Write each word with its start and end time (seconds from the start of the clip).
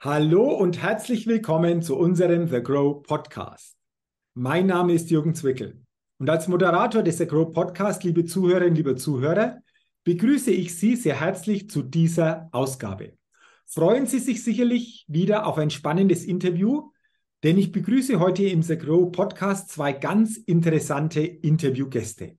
Hallo 0.00 0.54
und 0.54 0.80
herzlich 0.80 1.26
willkommen 1.26 1.82
zu 1.82 1.96
unserem 1.96 2.46
The 2.46 2.62
Grow 2.62 3.02
Podcast. 3.02 3.76
Mein 4.34 4.68
Name 4.68 4.92
ist 4.92 5.10
Jürgen 5.10 5.34
Zwickel 5.34 5.82
und 6.18 6.30
als 6.30 6.46
Moderator 6.46 7.02
des 7.02 7.18
The 7.18 7.26
Grow 7.26 7.52
Podcast, 7.52 8.04
liebe 8.04 8.24
Zuhörerinnen, 8.24 8.76
liebe 8.76 8.94
Zuhörer, 8.94 9.58
begrüße 10.04 10.52
ich 10.52 10.76
Sie 10.76 10.94
sehr 10.94 11.20
herzlich 11.20 11.68
zu 11.68 11.82
dieser 11.82 12.48
Ausgabe. 12.52 13.14
Freuen 13.66 14.06
Sie 14.06 14.20
sich 14.20 14.44
sicherlich 14.44 15.04
wieder 15.08 15.48
auf 15.48 15.58
ein 15.58 15.70
spannendes 15.70 16.24
Interview, 16.24 16.92
denn 17.42 17.58
ich 17.58 17.72
begrüße 17.72 18.20
heute 18.20 18.44
im 18.44 18.62
The 18.62 18.78
Grow 18.78 19.10
Podcast 19.10 19.68
zwei 19.68 19.92
ganz 19.92 20.36
interessante 20.36 21.22
Interviewgäste. 21.22 22.38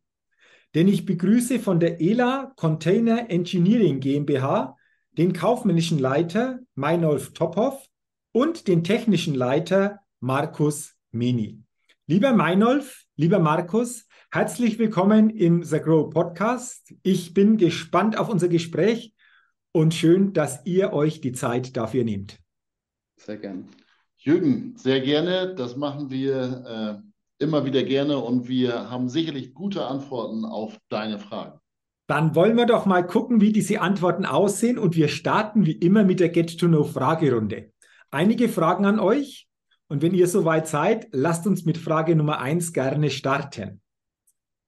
Denn 0.75 0.87
ich 0.87 1.05
begrüße 1.05 1.59
von 1.59 1.81
der 1.81 1.99
ELA 1.99 2.53
Container 2.55 3.29
Engineering 3.29 3.99
GmbH 3.99 4.77
den 5.17 5.33
kaufmännischen 5.33 5.99
Leiter 5.99 6.59
Meinolf 6.75 7.33
Tophoff 7.33 7.87
und 8.31 8.67
den 8.67 8.83
technischen 8.83 9.35
Leiter 9.35 9.99
Markus 10.19 10.95
Meni. 11.11 11.63
Lieber 12.07 12.33
Meinolf, 12.33 13.05
lieber 13.15 13.39
Markus, 13.39 14.07
herzlich 14.31 14.79
willkommen 14.79 15.29
im 15.29 15.63
The 15.63 15.79
Grow 15.79 16.09
Podcast. 16.09 16.93
Ich 17.03 17.33
bin 17.33 17.57
gespannt 17.57 18.17
auf 18.17 18.29
unser 18.29 18.47
Gespräch 18.47 19.13
und 19.71 19.93
schön, 19.93 20.33
dass 20.33 20.65
ihr 20.65 20.93
euch 20.93 21.21
die 21.21 21.31
Zeit 21.31 21.75
dafür 21.75 22.03
nehmt. 22.03 22.39
Sehr 23.17 23.37
gerne. 23.37 23.65
Jürgen, 24.17 24.75
sehr 24.77 25.01
gerne. 25.01 25.55
Das 25.55 25.75
machen 25.75 26.09
wir 26.09 27.01
äh, 27.01 27.43
immer 27.43 27.65
wieder 27.65 27.83
gerne 27.83 28.17
und 28.19 28.47
wir 28.47 28.89
haben 28.89 29.09
sicherlich 29.09 29.53
gute 29.53 29.85
Antworten 29.85 30.45
auf 30.45 30.77
deine 30.89 31.19
Fragen. 31.19 31.59
Dann 32.09 32.33
wollen 32.33 32.57
wir 32.57 32.65
doch 32.65 32.87
mal 32.87 33.05
gucken, 33.05 33.39
wie 33.39 33.51
diese 33.51 33.81
Antworten 33.81 34.25
aussehen 34.25 34.79
und 34.79 34.95
wir 34.95 35.09
starten 35.09 35.67
wie 35.67 35.73
immer 35.73 36.03
mit 36.03 36.19
der 36.19 36.29
Get-to-Know-Fragerunde. 36.29 37.71
Einige 38.09 38.49
Fragen 38.49 38.87
an 38.87 38.99
euch 38.99 39.47
und 39.89 40.01
wenn 40.01 40.15
ihr 40.15 40.27
soweit 40.27 40.67
seid, 40.67 41.07
lasst 41.11 41.45
uns 41.45 41.65
mit 41.65 41.77
Frage 41.77 42.15
Nummer 42.15 42.39
eins 42.39 42.73
gerne 42.73 43.11
starten. 43.11 43.81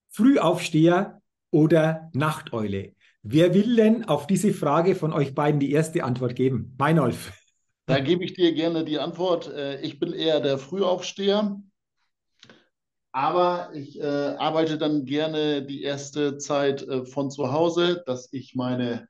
Frühaufsteher 0.10 1.20
oder 1.50 2.12
Nachteule? 2.14 2.94
Wer 3.24 3.56
will 3.56 3.76
denn 3.76 4.06
auf 4.06 4.28
diese 4.28 4.54
Frage 4.54 4.94
von 4.94 5.12
euch 5.12 5.34
beiden 5.34 5.60
die 5.60 5.72
erste 5.72 6.04
Antwort 6.04 6.36
geben? 6.36 6.76
Meinolf. 6.78 7.32
Da 7.88 8.02
gebe 8.02 8.24
ich 8.24 8.36
dir 8.36 8.54
gerne 8.54 8.86
die 8.86 9.00
Antwort. 9.00 9.48
Äh, 9.52 9.82
ich 9.82 9.98
bin 9.98 10.14
eher 10.14 10.42
der 10.42 10.60
Frühaufsteher. 10.60 11.60
Aber 13.14 13.72
ich 13.74 14.00
äh, 14.00 14.06
arbeite 14.06 14.78
dann 14.78 15.04
gerne 15.06 15.66
die 15.66 15.82
erste 15.84 16.38
Zeit 16.38 16.84
äh, 16.84 17.04
von 17.06 17.30
zu 17.30 17.52
Hause, 17.52 18.02
dass 18.06 18.32
ich 18.32 18.56
meine 18.56 19.10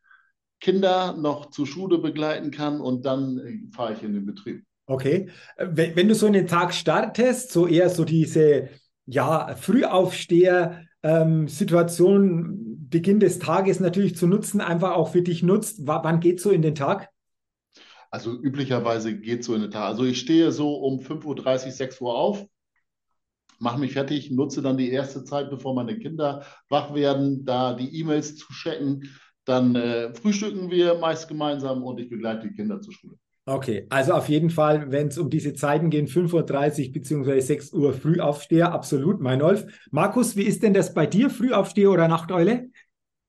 Kinder 0.60 1.16
noch 1.18 1.52
zur 1.52 1.68
Schule 1.68 2.00
begleiten 2.00 2.50
kann 2.52 2.82
und 2.82 3.06
dann 3.06 3.38
äh, 3.40 3.60
fahre 3.76 3.94
ich 3.94 4.02
in 4.02 4.14
den 4.14 4.26
Betrieb. 4.26 4.64
Okay. 4.88 5.30
Wenn, 5.58 5.96
wenn, 5.96 6.08
du 6.08 6.16
so 6.16 6.26
einen 6.26 6.48
Tag 6.48 6.74
startest, 6.74 7.52
so 7.52 7.68
eher 7.68 7.90
so 7.90 8.04
diese 8.04 8.70
ja, 9.06 9.56
Frühaufsteher-Situation, 9.56 12.24
ähm, 12.24 12.88
Beginn 12.90 13.20
des 13.20 13.38
Tages 13.40 13.80
natürlich 13.80 14.18
zu 14.18 14.26
nutzen, 14.28 14.62
einfach 14.62 14.92
auch 14.92 15.12
für 15.12 15.22
dich 15.22 15.44
nutzt, 15.44 15.82
wann 15.86 16.20
geht 16.20 16.42
so 16.42 16.50
in 16.50 16.64
den 16.64 16.76
Tag? 16.76 17.10
Also 18.10 18.34
üblicherweise 18.34 19.18
geht 19.18 19.46
so 19.46 19.56
in 19.56 19.62
den 19.62 19.72
Tag. 19.72 19.86
Also 19.86 20.04
ich 20.04 20.20
stehe 20.20 20.52
so 20.52 20.74
um 20.74 21.00
5.30 21.00 21.66
Uhr, 21.66 21.72
6 21.72 22.02
Uhr 22.02 22.14
auf 22.16 22.46
mache 23.62 23.80
mich 23.80 23.94
fertig, 23.94 24.32
nutze 24.32 24.62
dann 24.62 24.78
die 24.78 24.92
erste 24.92 25.24
Zeit, 25.24 25.50
bevor 25.50 25.76
meine 25.76 25.98
Kinder 25.98 26.44
wach 26.68 26.94
werden, 26.94 27.46
da 27.46 27.74
die 27.74 28.00
E-Mails 28.00 28.36
zu 28.36 28.52
checken. 28.52 29.10
Dann 29.46 29.76
äh, 29.76 30.14
frühstücken 30.14 30.70
wir 30.72 30.96
meist 30.96 31.28
gemeinsam 31.28 31.84
und 31.84 32.00
ich 32.00 32.10
begleite 32.10 32.48
die 32.48 32.56
Kinder 32.56 32.82
zur 32.82 32.94
Schule. 32.94 33.16
Okay, 33.46 33.88
also 33.90 34.14
auf 34.14 34.30
jeden 34.30 34.50
Fall, 34.50 34.92
wenn 34.92 35.08
es 35.08 35.18
um 35.18 35.30
diese 35.30 35.54
Zeiten 35.54 35.90
geht, 35.90 36.10
5.30 36.10 36.88
Uhr 36.88 36.94
bzw. 36.94 37.40
6 37.40 37.74
Uhr 37.74 37.94
Frühaufsteher, 37.94 38.72
absolut, 38.72 39.20
mein 39.20 39.42
Wolf. 39.42 39.66
Markus, 39.90 40.36
wie 40.36 40.44
ist 40.44 40.62
denn 40.62 40.74
das 40.74 40.94
bei 40.94 41.08
dir, 41.08 41.30
Frühaufsteher 41.30 41.92
oder 41.92 42.08
Nachteule? 42.08 42.70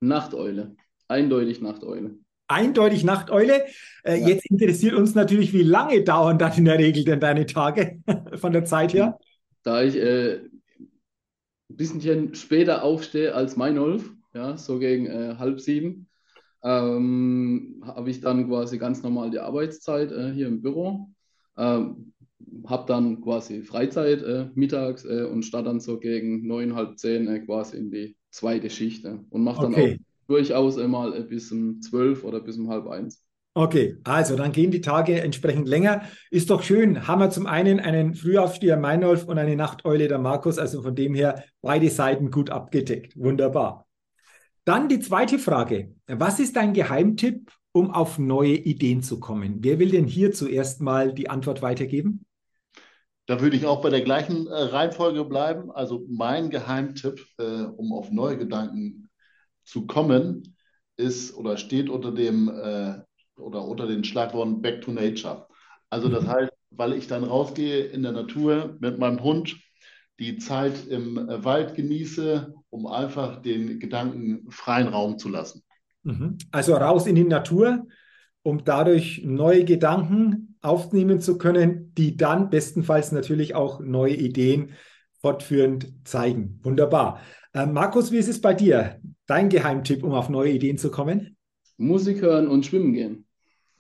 Nachteule, 0.00 0.76
eindeutig 1.08 1.60
Nachteule. 1.60 2.18
Eindeutig 2.48 3.04
Nachteule. 3.04 3.64
Äh, 4.04 4.20
ja. 4.20 4.28
Jetzt 4.28 4.50
interessiert 4.50 4.94
uns 4.94 5.14
natürlich, 5.14 5.54
wie 5.54 5.62
lange 5.62 6.02
dauern 6.04 6.38
dann 6.38 6.52
in 6.58 6.66
der 6.66 6.78
Regel 6.78 7.04
denn 7.04 7.20
deine 7.20 7.46
Tage 7.46 8.02
von 8.34 8.52
der 8.52 8.64
Zeit 8.64 8.92
her? 8.92 9.18
Da 9.62 9.82
ich 9.82 9.96
äh, 9.96 10.40
ein 10.40 11.76
bisschen 11.76 12.34
später 12.34 12.82
aufstehe 12.82 13.34
als 13.34 13.56
Meinolf, 13.56 14.10
ja, 14.34 14.56
so 14.56 14.78
gegen 14.78 15.06
äh, 15.06 15.36
halb 15.38 15.60
sieben, 15.60 16.08
ähm, 16.62 17.82
habe 17.84 18.10
ich 18.10 18.20
dann 18.20 18.48
quasi 18.48 18.78
ganz 18.78 19.02
normal 19.02 19.30
die 19.30 19.40
Arbeitszeit 19.40 20.12
äh, 20.12 20.32
hier 20.32 20.46
im 20.46 20.62
Büro. 20.62 21.08
Ähm, 21.56 22.12
habe 22.66 22.86
dann 22.86 23.20
quasi 23.22 23.62
Freizeit 23.62 24.22
äh, 24.22 24.48
mittags 24.54 25.04
äh, 25.04 25.24
und 25.24 25.44
starte 25.44 25.68
dann 25.68 25.80
so 25.80 25.98
gegen 25.98 26.46
neun, 26.46 26.74
halb 26.74 26.98
zehn 26.98 27.28
äh, 27.28 27.40
quasi 27.40 27.76
in 27.76 27.90
die 27.90 28.16
zweite 28.30 28.70
Schicht 28.70 29.04
und 29.04 29.42
mache 29.42 29.62
dann 29.62 29.74
okay. 29.74 29.94
auch 29.94 30.26
durchaus 30.28 30.78
einmal 30.78 31.22
bis 31.24 31.52
um 31.52 31.80
zwölf 31.80 32.24
oder 32.24 32.40
bis 32.40 32.56
um 32.58 32.68
halb 32.68 32.88
eins. 32.88 33.24
Okay, 33.54 33.98
also 34.04 34.34
dann 34.34 34.52
gehen 34.52 34.70
die 34.70 34.80
Tage 34.80 35.20
entsprechend 35.20 35.68
länger. 35.68 36.02
Ist 36.30 36.48
doch 36.48 36.62
schön. 36.62 37.06
Haben 37.06 37.20
wir 37.20 37.28
zum 37.28 37.46
einen 37.46 37.80
einen 37.80 38.14
Frühaufsteher 38.14 38.78
Meinolf 38.78 39.24
und 39.24 39.36
eine 39.36 39.56
Nachteule 39.56 40.08
der 40.08 40.18
Markus. 40.18 40.58
Also 40.58 40.80
von 40.82 40.94
dem 40.94 41.12
her 41.12 41.44
beide 41.60 41.90
Seiten 41.90 42.30
gut 42.30 42.48
abgedeckt. 42.48 43.14
Wunderbar. 43.14 43.86
Dann 44.64 44.88
die 44.88 45.00
zweite 45.00 45.38
Frage. 45.38 45.94
Was 46.06 46.40
ist 46.40 46.56
dein 46.56 46.72
Geheimtipp, 46.72 47.50
um 47.72 47.90
auf 47.90 48.18
neue 48.18 48.54
Ideen 48.54 49.02
zu 49.02 49.20
kommen? 49.20 49.58
Wer 49.60 49.78
will 49.78 49.90
denn 49.90 50.06
hier 50.06 50.32
zuerst 50.32 50.80
mal 50.80 51.12
die 51.12 51.28
Antwort 51.28 51.60
weitergeben? 51.60 52.24
Da 53.26 53.40
würde 53.42 53.56
ich 53.56 53.66
auch 53.66 53.82
bei 53.82 53.90
der 53.90 54.00
gleichen 54.00 54.46
äh, 54.46 54.54
Reihenfolge 54.54 55.24
bleiben. 55.26 55.70
Also 55.70 56.06
mein 56.08 56.48
Geheimtipp, 56.48 57.24
äh, 57.38 57.64
um 57.64 57.92
auf 57.92 58.10
neue 58.10 58.38
Gedanken 58.38 59.10
zu 59.64 59.86
kommen, 59.86 60.56
ist 60.96 61.34
oder 61.34 61.56
steht 61.56 61.90
unter 61.90 62.12
dem 62.12 62.48
äh, 62.48 63.00
oder 63.42 63.64
unter 63.64 63.86
den 63.86 64.04
Schlagworten 64.04 64.62
Back 64.62 64.82
to 64.82 64.92
Nature. 64.92 65.46
Also 65.90 66.08
das 66.08 66.24
mhm. 66.24 66.28
heißt, 66.28 66.52
weil 66.70 66.94
ich 66.94 67.06
dann 67.06 67.24
rausgehe 67.24 67.84
in 67.84 68.02
der 68.02 68.12
Natur 68.12 68.76
mit 68.80 68.98
meinem 68.98 69.22
Hund, 69.22 69.56
die 70.18 70.38
Zeit 70.38 70.86
im 70.88 71.16
Wald 71.16 71.74
genieße, 71.74 72.54
um 72.70 72.86
einfach 72.86 73.42
den 73.42 73.80
Gedanken 73.80 74.50
freien 74.50 74.88
Raum 74.88 75.18
zu 75.18 75.28
lassen. 75.28 75.62
Mhm. 76.04 76.38
Also 76.50 76.74
raus 76.74 77.06
in 77.06 77.14
die 77.14 77.24
Natur, 77.24 77.86
um 78.42 78.64
dadurch 78.64 79.22
neue 79.24 79.64
Gedanken 79.64 80.56
aufnehmen 80.62 81.20
zu 81.20 81.38
können, 81.38 81.92
die 81.96 82.16
dann 82.16 82.50
bestenfalls 82.50 83.12
natürlich 83.12 83.54
auch 83.54 83.80
neue 83.80 84.14
Ideen 84.14 84.70
fortführend 85.20 85.92
zeigen. 86.04 86.60
Wunderbar. 86.62 87.20
Äh, 87.52 87.66
Markus, 87.66 88.10
wie 88.10 88.16
ist 88.16 88.28
es 88.28 88.40
bei 88.40 88.54
dir? 88.54 89.00
Dein 89.26 89.48
Geheimtipp, 89.48 90.02
um 90.02 90.12
auf 90.12 90.28
neue 90.28 90.52
Ideen 90.52 90.78
zu 90.78 90.90
kommen? 90.90 91.36
Musik 91.78 92.22
hören 92.22 92.48
und 92.48 92.66
schwimmen 92.66 92.92
gehen. 92.92 93.26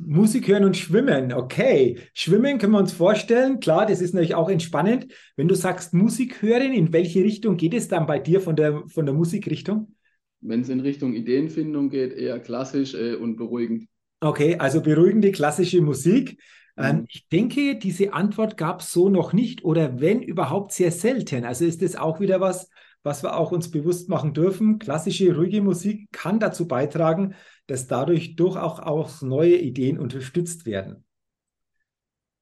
Musik 0.06 0.48
hören 0.48 0.64
und 0.64 0.76
schwimmen, 0.76 1.32
okay. 1.32 1.98
Schwimmen 2.14 2.58
können 2.58 2.72
wir 2.72 2.78
uns 2.78 2.92
vorstellen, 2.92 3.60
klar, 3.60 3.86
das 3.86 4.00
ist 4.00 4.14
natürlich 4.14 4.34
auch 4.34 4.50
entspannend. 4.50 5.08
Wenn 5.36 5.48
du 5.48 5.54
sagst 5.54 5.94
Musik 5.94 6.42
hören, 6.42 6.72
in 6.72 6.92
welche 6.92 7.22
Richtung 7.22 7.56
geht 7.56 7.74
es 7.74 7.88
dann 7.88 8.06
bei 8.06 8.18
dir 8.18 8.40
von 8.40 8.56
der, 8.56 8.82
von 8.88 9.06
der 9.06 9.14
Musikrichtung? 9.14 9.94
Wenn 10.40 10.62
es 10.62 10.68
in 10.68 10.80
Richtung 10.80 11.14
Ideenfindung 11.14 11.90
geht, 11.90 12.12
eher 12.12 12.40
klassisch 12.40 12.94
äh, 12.94 13.14
und 13.14 13.36
beruhigend. 13.36 13.88
Okay, 14.20 14.56
also 14.58 14.80
beruhigende 14.80 15.32
klassische 15.32 15.80
Musik. 15.80 16.38
Ähm, 16.76 16.96
mhm. 16.96 17.06
ich 17.08 17.28
denke, 17.28 17.76
diese 17.76 18.12
Antwort 18.12 18.56
gab 18.56 18.80
es 18.80 18.92
so 18.92 19.08
noch 19.08 19.32
nicht 19.32 19.64
oder 19.64 20.00
wenn 20.00 20.22
überhaupt 20.22 20.72
sehr 20.72 20.90
selten. 20.90 21.44
Also 21.44 21.64
ist 21.64 21.82
das 21.82 21.96
auch 21.96 22.18
wieder 22.18 22.40
was, 22.40 22.68
was 23.02 23.22
wir 23.22 23.36
auch 23.36 23.52
uns 23.52 23.70
bewusst 23.70 24.08
machen 24.08 24.34
dürfen. 24.34 24.78
Klassische, 24.78 25.34
ruhige 25.34 25.62
Musik 25.62 26.08
kann 26.12 26.40
dazu 26.40 26.68
beitragen, 26.68 27.34
dass 27.66 27.86
dadurch 27.86 28.36
durchaus 28.36 28.80
auch 28.80 29.22
neue 29.22 29.56
Ideen 29.56 29.98
unterstützt 29.98 30.66
werden. 30.66 31.04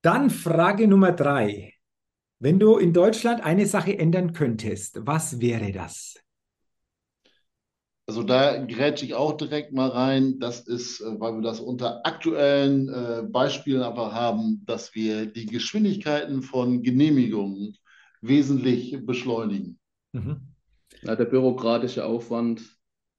Dann 0.03 0.31
Frage 0.31 0.89
Nummer 0.89 1.13
drei. 1.13 1.75
Wenn 2.39 2.59
du 2.59 2.79
in 2.79 2.95
Deutschland 2.95 3.43
eine 3.45 3.67
Sache 3.67 3.99
ändern 3.99 4.33
könntest, 4.33 5.07
was 5.07 5.41
wäre 5.41 5.73
das? 5.73 6.15
Also 8.11 8.25
da 8.25 8.57
grätsche 8.65 9.05
ich 9.05 9.15
auch 9.15 9.37
direkt 9.37 9.73
mal 9.73 9.89
rein. 9.89 10.41
Das 10.41 10.67
ist, 10.67 11.01
äh, 11.01 11.21
weil 11.21 11.35
wir 11.35 11.43
das 11.43 11.61
unter 11.61 12.05
aktuellen 12.05 12.89
äh, 12.89 13.23
Beispielen 13.23 13.83
einfach 13.83 14.13
haben, 14.13 14.65
dass 14.67 14.97
wir 14.97 15.27
die 15.27 15.47
Geschwindigkeiten 15.47 16.43
von 16.43 16.83
Genehmigungen 16.83 17.77
wesentlich 18.21 18.99
beschleunigen. 19.07 19.79
Mhm. 20.11 20.50
Ja, 21.03 21.17
der 21.17 21.25
bürokratische 21.25 22.05
Aufwand 22.05 22.63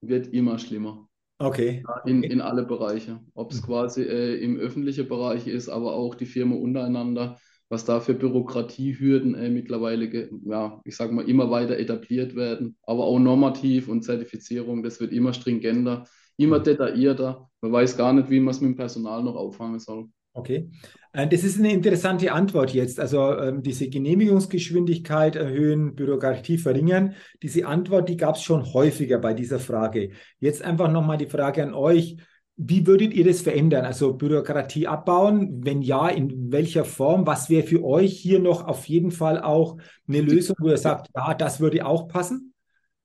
wird 0.00 0.28
immer 0.32 0.58
schlimmer. 0.58 1.08
Okay. 1.38 1.82
In, 2.04 2.22
in 2.22 2.40
alle 2.40 2.64
Bereiche. 2.64 3.20
Ob 3.34 3.50
es 3.50 3.62
mhm. 3.62 3.66
quasi 3.66 4.02
äh, 4.02 4.34
im 4.36 4.58
öffentlichen 4.58 5.08
Bereich 5.08 5.46
ist, 5.46 5.68
aber 5.68 5.94
auch 5.94 6.14
die 6.14 6.26
Firmen 6.26 6.60
untereinander, 6.60 7.38
was 7.68 7.84
da 7.84 8.00
für 8.00 8.14
Bürokratiehürden 8.14 9.34
äh, 9.34 9.48
mittlerweile, 9.48 10.30
ja, 10.44 10.80
ich 10.84 10.94
sage 10.94 11.12
mal, 11.12 11.28
immer 11.28 11.50
weiter 11.50 11.78
etabliert 11.78 12.36
werden. 12.36 12.76
Aber 12.84 13.04
auch 13.04 13.18
normativ 13.18 13.88
und 13.88 14.02
Zertifizierung, 14.02 14.82
das 14.82 15.00
wird 15.00 15.12
immer 15.12 15.32
stringenter, 15.32 16.04
immer 16.36 16.60
mhm. 16.60 16.64
detaillierter. 16.64 17.48
Man 17.60 17.72
weiß 17.72 17.96
gar 17.96 18.12
nicht, 18.12 18.30
wie 18.30 18.40
man 18.40 18.52
es 18.52 18.60
mit 18.60 18.70
dem 18.70 18.76
Personal 18.76 19.22
noch 19.24 19.34
auffangen 19.34 19.80
soll. 19.80 20.08
Okay. 20.34 20.70
Äh, 21.12 21.28
das 21.28 21.44
ist 21.44 21.58
eine 21.58 21.72
interessante 21.72 22.32
Antwort 22.32 22.72
jetzt. 22.72 22.98
Also 22.98 23.36
ähm, 23.38 23.62
diese 23.62 23.88
Genehmigungsgeschwindigkeit 23.88 25.36
erhöhen, 25.36 25.94
Bürokratie 25.94 26.58
verringern. 26.58 27.14
Diese 27.42 27.66
Antwort, 27.66 28.08
die 28.08 28.16
gab 28.16 28.36
es 28.36 28.42
schon 28.42 28.72
häufiger 28.72 29.18
bei 29.18 29.34
dieser 29.34 29.58
Frage. 29.58 30.10
Jetzt 30.38 30.62
einfach 30.62 30.90
nochmal 30.90 31.18
die 31.18 31.26
Frage 31.26 31.62
an 31.62 31.74
euch. 31.74 32.16
Wie 32.56 32.86
würdet 32.86 33.14
ihr 33.14 33.24
das 33.24 33.40
verändern? 33.40 33.84
Also 33.84 34.14
Bürokratie 34.14 34.86
abbauen? 34.86 35.64
Wenn 35.64 35.82
ja, 35.82 36.08
in 36.08 36.52
welcher 36.52 36.84
Form? 36.84 37.26
Was 37.26 37.50
wäre 37.50 37.66
für 37.66 37.84
euch 37.84 38.12
hier 38.12 38.38
noch 38.38 38.66
auf 38.66 38.86
jeden 38.86 39.10
Fall 39.10 39.40
auch 39.40 39.78
eine 40.08 40.20
Lösung, 40.20 40.56
wo 40.60 40.68
ihr 40.68 40.78
sagt, 40.78 41.08
ja, 41.14 41.34
das 41.34 41.60
würde 41.60 41.84
auch 41.84 42.08
passen? 42.08 42.54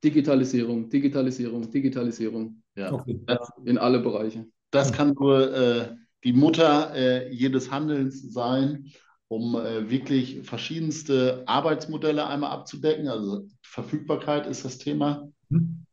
Digitalisierung, 0.03 0.89
Digitalisierung, 0.89 1.71
Digitalisierung. 1.71 2.61
Ja. 2.75 2.93
Okay. 2.93 3.19
In 3.65 3.77
alle 3.77 3.99
Bereiche. 3.99 4.45
Das 4.69 4.91
kann 4.91 5.13
nur 5.13 5.53
äh, 5.53 5.87
die 6.27 6.33
Mutter 6.33 6.93
äh, 6.93 7.31
jedes 7.33 7.71
Handelns 7.71 8.33
sein, 8.33 8.91
um 9.29 9.55
äh, 9.55 9.89
wirklich 9.89 10.41
verschiedenste 10.43 11.43
Arbeitsmodelle 11.45 12.27
einmal 12.27 12.51
abzudecken. 12.51 13.07
Also 13.07 13.47
Verfügbarkeit 13.61 14.45
ist 14.45 14.65
das 14.65 14.77
Thema. 14.77 15.29
Mhm. 15.47 15.85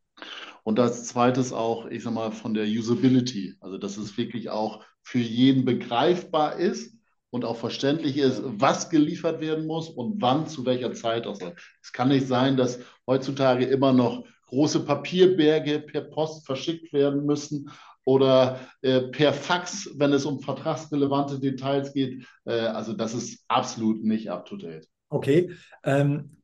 Und 0.65 0.81
als 0.81 1.05
zweites 1.05 1.53
auch, 1.53 1.87
ich 1.87 2.03
sag 2.03 2.15
mal, 2.15 2.33
von 2.33 2.53
der 2.53 2.65
Usability. 2.65 3.55
Also, 3.61 3.79
dass 3.79 3.97
es 3.97 4.19
wirklich 4.19 4.51
auch 4.51 4.85
für 5.05 5.21
jeden 5.21 5.65
begreifbar 5.65 6.57
ist 6.57 6.99
und 7.31 7.45
auch 7.45 7.57
verständlich 7.57 8.17
ist, 8.17 8.43
was 8.45 8.91
geliefert 8.91 9.41
werden 9.41 9.69
muss 9.69 9.89
und 9.89 10.21
wann 10.21 10.49
zu 10.49 10.67
welcher 10.67 10.95
Zeit. 10.95 11.29
Also, 11.29 11.53
es 11.81 11.93
kann 11.93 12.09
nicht 12.09 12.27
sein, 12.27 12.57
dass 12.57 12.81
heutzutage 13.07 13.67
immer 13.67 13.93
noch 13.93 14.25
große 14.49 14.81
Papierberge 14.81 15.79
per 15.79 16.01
Post 16.01 16.45
verschickt 16.45 16.93
werden 16.93 17.25
müssen 17.25 17.71
oder 18.05 18.61
äh, 18.83 19.01
per 19.01 19.33
Fax, 19.33 19.91
wenn 19.97 20.13
es 20.13 20.27
um 20.27 20.41
vertragsrelevante 20.41 21.41
Details 21.41 21.93
geht. 21.93 22.27
Äh, 22.45 22.53
also 22.53 22.93
das 22.93 23.15
ist 23.15 23.45
absolut 23.49 24.05
nicht 24.05 24.31
up-to-date. 24.31 24.87
Okay. 25.09 25.51
Ähm, 25.85 26.37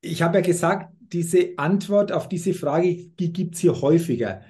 ich 0.00 0.22
habe 0.22 0.38
ja 0.38 0.42
gesagt, 0.42 0.92
diese 1.00 1.54
Antwort 1.56 2.12
auf 2.12 2.28
diese 2.28 2.54
Frage 2.54 3.08
die 3.18 3.32
gibt 3.32 3.54
es 3.54 3.60
hier 3.60 3.80
häufiger. 3.80 4.42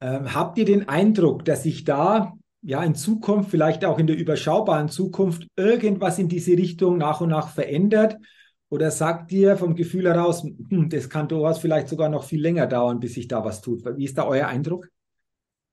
Ähm, 0.00 0.34
habt 0.34 0.58
ihr 0.58 0.64
den 0.64 0.88
Eindruck, 0.88 1.44
dass 1.44 1.62
sich 1.62 1.84
da 1.84 2.32
ja 2.62 2.82
in 2.82 2.94
Zukunft, 2.94 3.50
vielleicht 3.50 3.84
auch 3.84 3.98
in 3.98 4.06
der 4.06 4.16
überschaubaren 4.16 4.88
Zukunft, 4.88 5.46
irgendwas 5.56 6.18
in 6.18 6.28
diese 6.28 6.52
Richtung 6.52 6.98
nach 6.98 7.20
und 7.20 7.30
nach 7.30 7.48
verändert? 7.48 8.16
Oder 8.68 8.90
sagt 8.90 9.30
ihr 9.32 9.56
vom 9.56 9.74
Gefühl 9.74 10.06
heraus, 10.06 10.42
hm, 10.42 10.88
das 10.88 11.10
kann 11.10 11.28
durchaus 11.28 11.58
vielleicht 11.58 11.88
sogar 11.88 12.08
noch 12.08 12.24
viel 12.24 12.40
länger 12.40 12.66
dauern, 12.66 13.00
bis 13.00 13.14
sich 13.14 13.28
da 13.28 13.44
was 13.44 13.60
tut? 13.60 13.84
Wie 13.96 14.04
ist 14.04 14.16
da 14.16 14.26
euer 14.26 14.46
Eindruck? 14.46 14.88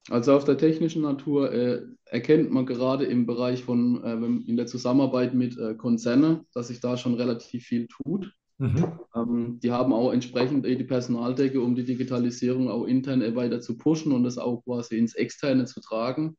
Also 0.10 0.34
auf 0.34 0.46
der 0.46 0.58
technischen 0.58 1.02
Natur 1.02 1.52
äh, 1.52 1.82
erkennt 2.06 2.52
man 2.52 2.66
gerade 2.66 3.06
im 3.06 3.26
Bereich 3.26 3.64
von 3.64 4.04
äh, 4.04 4.50
in 4.50 4.58
der 4.58 4.66
Zusammenarbeit 4.66 5.34
mit 5.34 5.58
äh, 5.58 5.76
Konzernen, 5.76 6.46
dass 6.54 6.70
sich 6.70 6.80
da 6.80 6.98
schon 6.98 7.14
relativ 7.14 7.66
viel 7.66 7.88
tut. 7.88 8.34
Mhm. 8.58 9.00
Ähm, 9.16 9.60
die 9.62 9.72
haben 9.72 9.94
auch 9.94 10.12
entsprechend 10.12 10.66
die 10.66 10.84
Personaldecke, 10.84 11.62
um 11.62 11.76
die 11.76 11.86
Digitalisierung 11.86 12.70
auch 12.70 12.86
intern 12.86 13.22
weiter 13.36 13.62
zu 13.62 13.78
pushen 13.78 14.12
und 14.12 14.24
das 14.24 14.38
auch 14.38 14.64
quasi 14.64 14.98
ins 14.98 15.16
Externe 15.16 15.66
zu 15.66 15.80
tragen. 15.80 16.38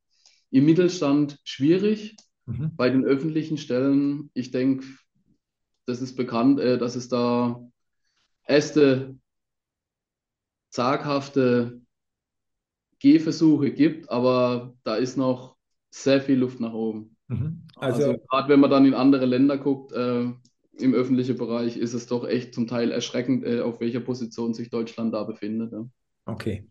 Im 0.50 0.67
Mittelstand 0.67 1.38
schwierig, 1.44 2.17
mhm. 2.46 2.72
bei 2.76 2.90
den 2.90 3.05
öffentlichen 3.05 3.56
Stellen, 3.56 4.31
ich 4.34 4.50
denke, 4.50 4.84
das 5.87 6.02
ist 6.02 6.17
bekannt, 6.17 6.61
äh, 6.61 6.76
dass 6.76 6.96
es 6.96 7.08
da 7.08 7.61
erste 8.46 9.17
zaghafte 10.70 11.81
Gehversuche 13.00 13.73
gibt, 13.73 14.11
aber 14.11 14.75
da 14.85 14.97
ist 14.97 15.17
noch 15.17 15.56
sehr 15.91 16.20
viel 16.20 16.38
Luft 16.38 16.61
nach 16.61 16.73
oben. 16.73 17.17
Mhm. 17.29 17.62
Also, 17.76 18.05
also 18.05 18.20
gerade 18.29 18.49
wenn 18.49 18.61
man 18.61 18.70
dann 18.70 18.87
in 18.87 18.94
andere 18.94 19.26
Länder 19.26 19.58
guckt, 19.58 19.93
äh, 19.93 20.26
im 20.79 20.94
öffentlichen 20.94 21.37
Bereich 21.37 21.76
ist 21.76 21.94
es 21.94 22.06
doch 22.06 22.26
echt 22.26 22.55
zum 22.55 22.67
Teil 22.67 22.91
erschreckend, 22.91 23.44
äh, 23.44 23.61
auf 23.61 23.81
welcher 23.81 24.00
Position 24.00 24.55
sich 24.55 24.70
Deutschland 24.70 25.12
da 25.12 25.25
befindet. 25.25 25.73
Ja. 25.73 25.87
Okay. 26.26 26.69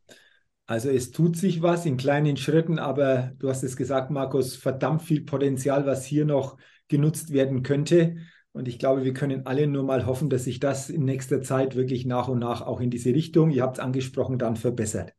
Also 0.66 0.90
es 0.90 1.12
tut 1.12 1.36
sich 1.36 1.64
was 1.64 1.86
in 1.86 1.98
kleinen 1.98 2.38
Schritten, 2.38 2.78
aber 2.78 3.32
du 3.40 3.50
hast 3.50 3.64
es 3.64 3.76
gesagt, 3.76 4.12
Markus, 4.12 4.56
verdammt 4.56 5.02
viel 5.02 5.22
Potenzial, 5.22 5.86
was 5.88 6.06
hier 6.06 6.26
noch 6.26 6.58
genutzt 6.88 7.34
werden 7.34 7.64
könnte. 7.64 8.18
Und 8.52 8.68
ich 8.68 8.78
glaube, 8.78 9.04
wir 9.04 9.14
können 9.14 9.46
alle 9.46 9.68
nur 9.68 9.84
mal 9.84 10.06
hoffen, 10.06 10.30
dass 10.30 10.44
sich 10.44 10.60
das 10.60 10.90
in 10.90 11.06
nächster 11.06 11.42
Zeit 11.42 11.76
wirklich 11.76 12.06
nach 12.06 12.28
und 12.28 12.40
nach 12.40 12.62
auch 12.62 12.82
in 12.82 12.92
diese 12.92 13.14
Richtung, 13.14 13.50
ihr 13.50 13.64
habt 13.64 13.78
es 13.78 13.84
angesprochen, 13.84 14.38
dann 14.38 14.58
verbessert. 14.58 15.14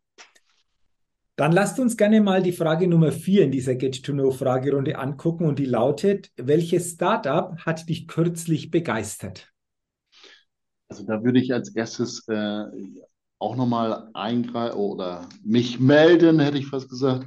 Dann 1.41 1.53
lasst 1.53 1.81
uns 1.81 1.97
gerne 1.97 2.21
mal 2.21 2.43
die 2.43 2.53
Frage 2.53 2.87
Nummer 2.87 3.13
vier 3.13 3.45
in 3.45 3.51
dieser 3.51 3.75
Get-to-Know-Fragerunde 3.75 4.99
angucken 4.99 5.47
und 5.47 5.59
die 5.59 5.65
lautet, 5.65 6.31
welches 6.37 6.91
Startup 6.91 7.57
hat 7.61 7.89
dich 7.89 8.07
kürzlich 8.07 8.71
begeistert? 8.71 9.51
Also 10.91 11.07
da 11.07 11.25
würde 11.25 11.41
ich 11.41 11.55
als 11.55 11.75
erstes 11.75 12.29
äh, 12.29 12.65
auch 13.39 13.57
nochmal 13.57 14.11
eingreifen 14.13 14.77
oder 14.77 15.31
mich 15.43 15.81
melden, 15.81 16.41
hätte 16.41 16.59
ich 16.59 16.67
fast 16.67 16.91
gesagt. 16.91 17.27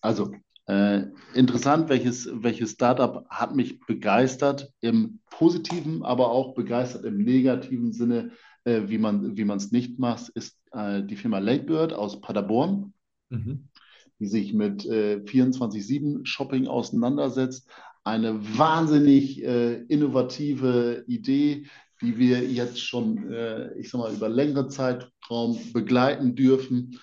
Also 0.00 0.32
äh, 0.64 1.02
interessant, 1.34 1.90
welches, 1.90 2.30
welches 2.32 2.70
Startup 2.70 3.26
hat 3.28 3.54
mich 3.54 3.78
begeistert 3.80 4.72
im 4.80 5.20
positiven, 5.28 6.02
aber 6.02 6.30
auch 6.30 6.54
begeistert 6.54 7.04
im 7.04 7.18
negativen 7.18 7.92
Sinne, 7.92 8.30
äh, 8.64 8.84
wie 8.86 8.96
man 8.96 9.36
es 9.36 9.70
nicht 9.70 9.98
macht, 9.98 10.30
ist 10.30 10.56
äh, 10.72 11.02
die 11.02 11.16
Firma 11.16 11.40
Lakebird 11.40 11.92
aus 11.92 12.22
Paderborn 12.22 12.94
mhm. 13.30 13.68
die 14.18 14.26
sich 14.26 14.52
mit 14.52 14.84
äh, 14.86 15.16
24-7-Shopping 15.24 16.66
auseinandersetzt. 16.66 17.68
Eine 18.04 18.40
wahnsinnig 18.58 19.42
äh, 19.42 19.82
innovative 19.84 21.04
Idee, 21.06 21.66
die 22.00 22.18
wir 22.18 22.42
jetzt 22.44 22.80
schon, 22.80 23.30
äh, 23.30 23.74
ich 23.74 23.90
sag 23.90 23.98
mal, 23.98 24.12
über 24.12 24.28
längere 24.28 24.68
Zeitraum 24.68 25.58
begleiten 25.72 26.34
dürfen. 26.34 26.98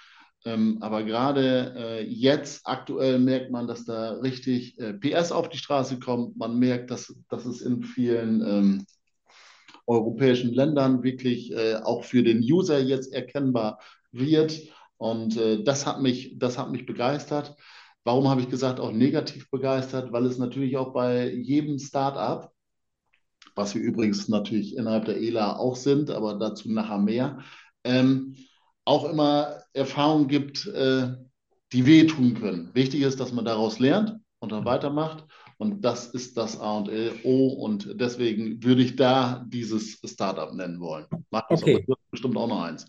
Ähm, 0.45 0.77
aber 0.81 1.03
gerade 1.03 1.73
äh, 1.75 2.03
jetzt 2.03 2.61
aktuell 2.65 3.19
merkt 3.19 3.51
man, 3.51 3.67
dass 3.67 3.85
da 3.85 4.11
richtig 4.13 4.79
äh, 4.79 4.93
PS 4.93 5.31
auf 5.31 5.49
die 5.49 5.57
Straße 5.57 5.99
kommt. 5.99 6.37
Man 6.37 6.57
merkt, 6.57 6.89
dass, 6.89 7.13
dass 7.29 7.45
es 7.45 7.61
in 7.61 7.83
vielen 7.83 8.41
ähm, 8.41 8.85
europäischen 9.85 10.53
Ländern 10.53 11.03
wirklich 11.03 11.51
äh, 11.51 11.75
auch 11.75 12.03
für 12.03 12.23
den 12.23 12.39
User 12.39 12.79
jetzt 12.79 13.13
erkennbar 13.13 13.79
wird. 14.11 14.61
Und 14.97 15.37
äh, 15.37 15.63
das, 15.63 15.85
hat 15.85 16.01
mich, 16.01 16.37
das 16.37 16.57
hat 16.57 16.71
mich 16.71 16.85
begeistert. 16.85 17.55
Warum 18.03 18.27
habe 18.29 18.41
ich 18.41 18.49
gesagt, 18.49 18.79
auch 18.79 18.91
negativ 18.91 19.49
begeistert? 19.51 20.11
Weil 20.11 20.25
es 20.25 20.37
natürlich 20.37 20.77
auch 20.77 20.93
bei 20.93 21.31
jedem 21.31 21.77
Startup, 21.77 22.51
was 23.55 23.75
wir 23.75 23.81
übrigens 23.81 24.27
natürlich 24.27 24.75
innerhalb 24.75 25.05
der 25.05 25.17
ELA 25.17 25.57
auch 25.57 25.75
sind, 25.75 26.09
aber 26.09 26.35
dazu 26.35 26.71
nachher 26.71 26.99
mehr, 26.99 27.39
ähm, 27.83 28.35
auch 28.85 29.05
immer 29.09 29.61
Erfahrungen 29.73 30.27
gibt, 30.27 30.65
äh, 30.67 31.13
die 31.73 31.85
wehtun 31.85 32.35
können. 32.35 32.69
Wichtig 32.73 33.01
ist, 33.01 33.19
dass 33.19 33.33
man 33.33 33.45
daraus 33.45 33.79
lernt 33.79 34.15
und 34.39 34.51
dann 34.51 34.65
weitermacht. 34.65 35.25
Und 35.57 35.83
das 35.83 36.07
ist 36.07 36.37
das 36.37 36.59
A 36.59 36.77
und 36.77 36.89
O. 37.23 37.47
Und 37.47 37.99
deswegen 37.99 38.63
würde 38.63 38.83
ich 38.83 38.95
da 38.95 39.43
dieses 39.47 39.99
Startup 40.05 40.53
nennen 40.53 40.79
wollen. 40.79 41.05
Markus, 41.31 41.61
okay. 41.61 41.85
bestimmt 42.11 42.37
auch 42.37 42.47
noch 42.47 42.63
eins. 42.63 42.85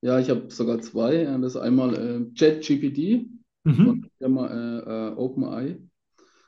Ja, 0.00 0.20
ich 0.20 0.30
habe 0.30 0.50
sogar 0.50 0.80
zwei. 0.80 1.24
Das 1.24 1.54
ist 1.54 1.60
einmal 1.60 1.94
äh, 1.94 2.34
ChatGPT 2.38 3.28
mhm. 3.64 3.74
von 3.74 4.02
der 4.02 4.10
Firma 4.18 4.46
äh, 4.46 4.78
äh, 4.78 5.16
OpenAI 5.16 5.78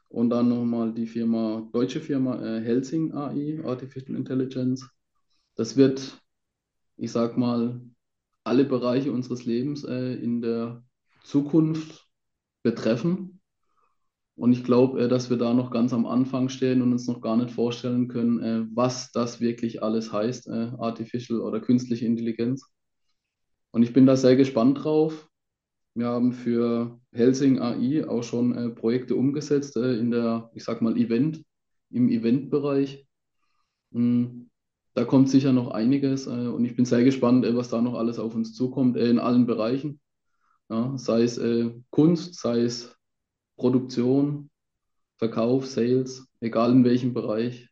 und 0.09 0.31
dann 0.31 0.49
nochmal 0.49 0.93
die 0.93 1.07
Firma, 1.07 1.69
deutsche 1.73 2.01
Firma 2.01 2.41
äh, 2.43 2.61
Helsing 2.61 3.13
AI, 3.13 3.61
Artificial 3.65 4.17
Intelligence. 4.17 4.89
Das 5.57 5.77
wird, 5.77 6.21
ich 6.97 7.13
sag 7.13 7.37
mal, 7.37 7.81
alle 8.45 8.65
Bereiche 8.65 9.13
unseres 9.13 9.45
Lebens 9.45 9.85
äh, 9.85 10.15
in 10.15 10.41
der 10.41 10.83
Zukunft 11.25 12.09
betreffen. 12.63 13.41
Und 14.37 14.53
ich 14.53 14.65
glaube, 14.65 15.03
äh, 15.03 15.09
dass 15.09 15.29
wir 15.29 15.37
da 15.37 15.55
noch 15.55 15.71
ganz 15.71 15.93
am 15.93 16.07
Anfang 16.07 16.49
stehen 16.49 16.83
und 16.83 16.93
uns 16.93 17.07
noch 17.07 17.21
gar 17.21 17.37
nicht 17.37 17.51
vorstellen 17.51 18.09
können, 18.09 18.41
äh, 18.41 18.67
was 18.75 19.13
das 19.13 19.41
wirklich 19.41 19.83
alles 19.83 20.13
heißt, 20.13 20.49
äh, 20.49 20.71
Artificial 20.79 21.41
oder 21.41 21.61
künstliche 21.61 22.07
Intelligenz. 22.07 22.73
Und 23.73 23.83
ich 23.83 23.93
bin 23.93 24.07
da 24.07 24.17
sehr 24.17 24.37
gespannt 24.37 24.85
drauf. 24.85 25.29
Wir 25.95 26.07
haben 26.07 26.33
für 26.33 27.01
Helsing 27.13 27.61
AI 27.61 28.09
auch 28.09 28.23
schon 28.23 28.57
äh, 28.57 28.71
Projekte 28.71 29.17
umgesetzt 29.17 29.77
äh, 29.77 29.95
in 29.99 30.11
der, 30.11 30.51
ich 30.55 30.65
sag 30.65 30.83
mal, 30.83 30.97
Event, 30.97 31.45
im 31.91 32.09
Eventbereich. 32.09 33.07
Mhm. 33.91 34.51
Da 34.95 35.05
kommt 35.05 35.29
sicher 35.29 35.53
noch 35.53 35.71
einiges 35.71 36.27
äh, 36.27 36.31
und 36.31 36.65
ich 36.65 36.75
bin 36.77 36.85
sehr 36.85 37.05
gespannt, 37.05 37.45
äh, 37.45 37.57
was 37.57 37.69
da 37.69 37.81
noch 37.81 37.95
alles 37.95 38.19
auf 38.19 38.35
uns 38.35 38.55
zukommt, 38.55 38.97
äh, 38.97 39.09
in 39.09 39.19
allen 39.19 39.47
Bereichen. 39.47 40.01
Ja, 40.69 40.97
sei 40.97 41.23
es 41.23 41.39
äh, 41.39 41.71
Kunst, 41.91 42.35
sei 42.37 42.61
es 42.61 42.97
Produktion, 43.57 44.51
Verkauf, 45.17 45.67
Sales, 45.67 46.27
egal 46.41 46.73
in 46.73 46.85
welchem 46.85 47.13
Bereich. 47.13 47.69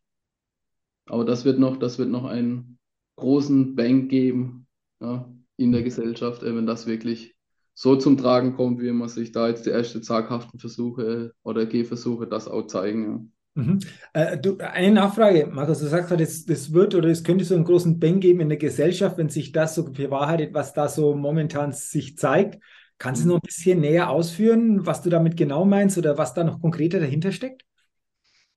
Aber 1.07 1.25
das 1.25 1.45
wird 1.45 1.59
noch, 1.59 1.77
das 1.79 1.99
wird 1.99 2.11
noch 2.11 2.25
einen 2.25 2.79
großen 3.17 3.75
Bank 3.75 4.11
geben. 4.11 4.67
Ja, 5.01 5.33
in 5.59 5.73
der 5.73 5.83
Gesellschaft, 5.83 6.43
äh, 6.43 6.57
wenn 6.57 6.67
das 6.67 6.87
wirklich 6.87 7.35
so 7.75 7.97
zum 7.97 8.17
Tragen 8.17 8.55
kommt, 8.55 8.81
wie 8.81 8.91
man 8.91 9.09
sich 9.09 9.31
da 9.31 9.49
jetzt 9.49 9.67
die 9.67 9.71
ersten 9.71 10.03
zaghaften 10.03 10.59
Versuche 10.59 11.35
oder 11.43 11.67
Gehversuche 11.67 12.27
das 12.27 12.49
auch 12.49 12.67
zeigen. 12.67 13.31
Ja. 13.55 13.63
Mhm. 13.63 13.81
Äh, 14.15 14.39
du, 14.39 14.57
eine 14.59 14.93
Nachfrage, 14.93 15.47
Markus, 15.47 15.81
du 15.81 15.87
sagst 15.87 16.11
das, 16.13 16.45
das 16.45 16.73
wird 16.73 16.95
oder 16.95 17.09
es 17.09 17.25
könnte 17.25 17.45
so 17.45 17.55
einen 17.55 17.65
großen 17.65 17.99
Bang 17.99 18.21
geben 18.21 18.41
in 18.41 18.49
der 18.49 18.59
Gesellschaft, 18.59 19.19
wenn 19.19 19.29
sich 19.29 19.53
das 19.53 19.75
so 19.75 19.85
bewahrheitet, 19.85 20.55
was 20.55 20.75
da 20.75 20.89
so 20.89 21.15
momentan 21.15 21.73
sich 21.73 22.17
zeigt. 22.17 22.63
Kannst 22.99 23.23
du 23.23 23.27
mhm. 23.27 23.35
noch 23.35 23.39
ein 23.39 23.47
bisschen 23.47 23.81
näher 23.81 24.11
ausführen, 24.11 24.87
was 24.87 25.03
du 25.03 25.11
damit 25.11 25.37
genau 25.37 25.65
meinst 25.65 25.99
oder 25.99 26.19
was 26.19 26.35
da 26.35 26.45
noch 26.45 26.61
konkreter 26.61 27.01
dahinter 27.01 27.33
steckt? 27.33 27.65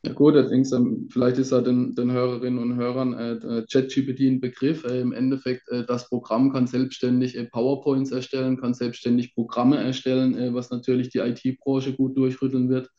Ja 0.03 0.13
gut, 0.13 0.35
allerdings, 0.35 0.71
ähm, 0.71 1.07
vielleicht 1.11 1.37
ist 1.37 1.51
ja 1.51 1.61
den, 1.61 1.93
den 1.93 2.11
Hörerinnen 2.11 2.59
und 2.59 2.75
Hörern 2.75 3.13
äh, 3.13 3.65
ChatGPT 3.71 4.21
ein 4.21 4.41
Begriff. 4.41 4.83
Äh, 4.83 4.99
Im 4.99 5.13
Endeffekt, 5.13 5.69
äh, 5.69 5.85
das 5.85 6.09
Programm 6.09 6.51
kann 6.51 6.65
selbstständig 6.65 7.37
äh, 7.37 7.45
PowerPoints 7.45 8.11
erstellen, 8.11 8.57
kann 8.59 8.73
selbstständig 8.73 9.35
Programme 9.35 9.77
erstellen, 9.77 10.35
äh, 10.35 10.53
was 10.53 10.71
natürlich 10.71 11.09
die 11.09 11.19
IT-Branche 11.19 11.93
gut 11.93 12.17
durchrütteln 12.17 12.69
wird 12.69 12.89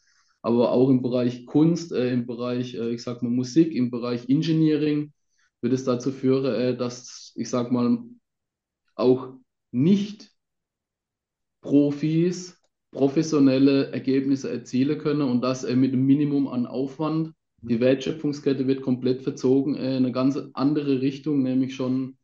aber 0.43 0.73
auch 0.73 0.91
im 0.91 1.03
Bereich 1.03 1.47
Kunst, 1.47 1.93
äh, 1.93 2.13
im 2.13 2.27
Bereich, 2.27 2.75
äh, 2.75 2.91
ich 2.91 3.03
sag 3.03 3.23
mal, 3.23 3.31
Musik, 3.31 3.73
im 3.73 3.91
Bereich 3.91 4.29
Engineering 4.29 5.13
wird 5.61 5.73
es 5.73 5.85
dazu 5.85 6.11
führen, 6.11 6.55
äh, 6.55 6.77
dass, 6.77 7.33
ich 7.37 7.49
sag 7.49 7.71
mal, 7.71 7.99
auch 8.97 9.35
nicht 9.71 10.31
Profis 11.61 12.61
professionelle 12.93 13.91
Ergebnisse 13.93 14.51
erzielen 14.51 14.99
können 14.99 15.23
und 15.23 15.43
das 15.43 15.65
äh, 15.65 15.75
mit 15.75 15.93
einem 15.93 16.07
Minimum 16.07 16.49
an 16.49 16.67
Aufwand. 16.67 17.33
Die 17.65 17.81
Wertschöpfungskette 17.81 18.67
wird 18.67 18.83
komplett 18.83 19.23
verzogen 19.23 19.77
äh, 19.77 19.97
in 19.97 20.05
eine 20.05 20.13
ganz 20.13 20.39
andere 20.53 21.01
Richtung, 21.01 21.43
nämlich 21.43 21.75
schon 21.75 22.17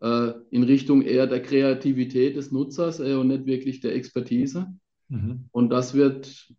äh, 0.00 0.32
in 0.50 0.62
Richtung 0.62 1.02
eher 1.02 1.26
der 1.26 1.42
Kreativität 1.42 2.36
des 2.36 2.52
Nutzers 2.52 3.00
und 3.00 3.28
nicht 3.28 3.46
wirklich 3.46 3.80
der 3.80 3.94
Expertise. 3.94 4.66
Mhm. 5.08 5.46
Und 5.50 5.70
das 5.70 5.94
wird 5.94 6.52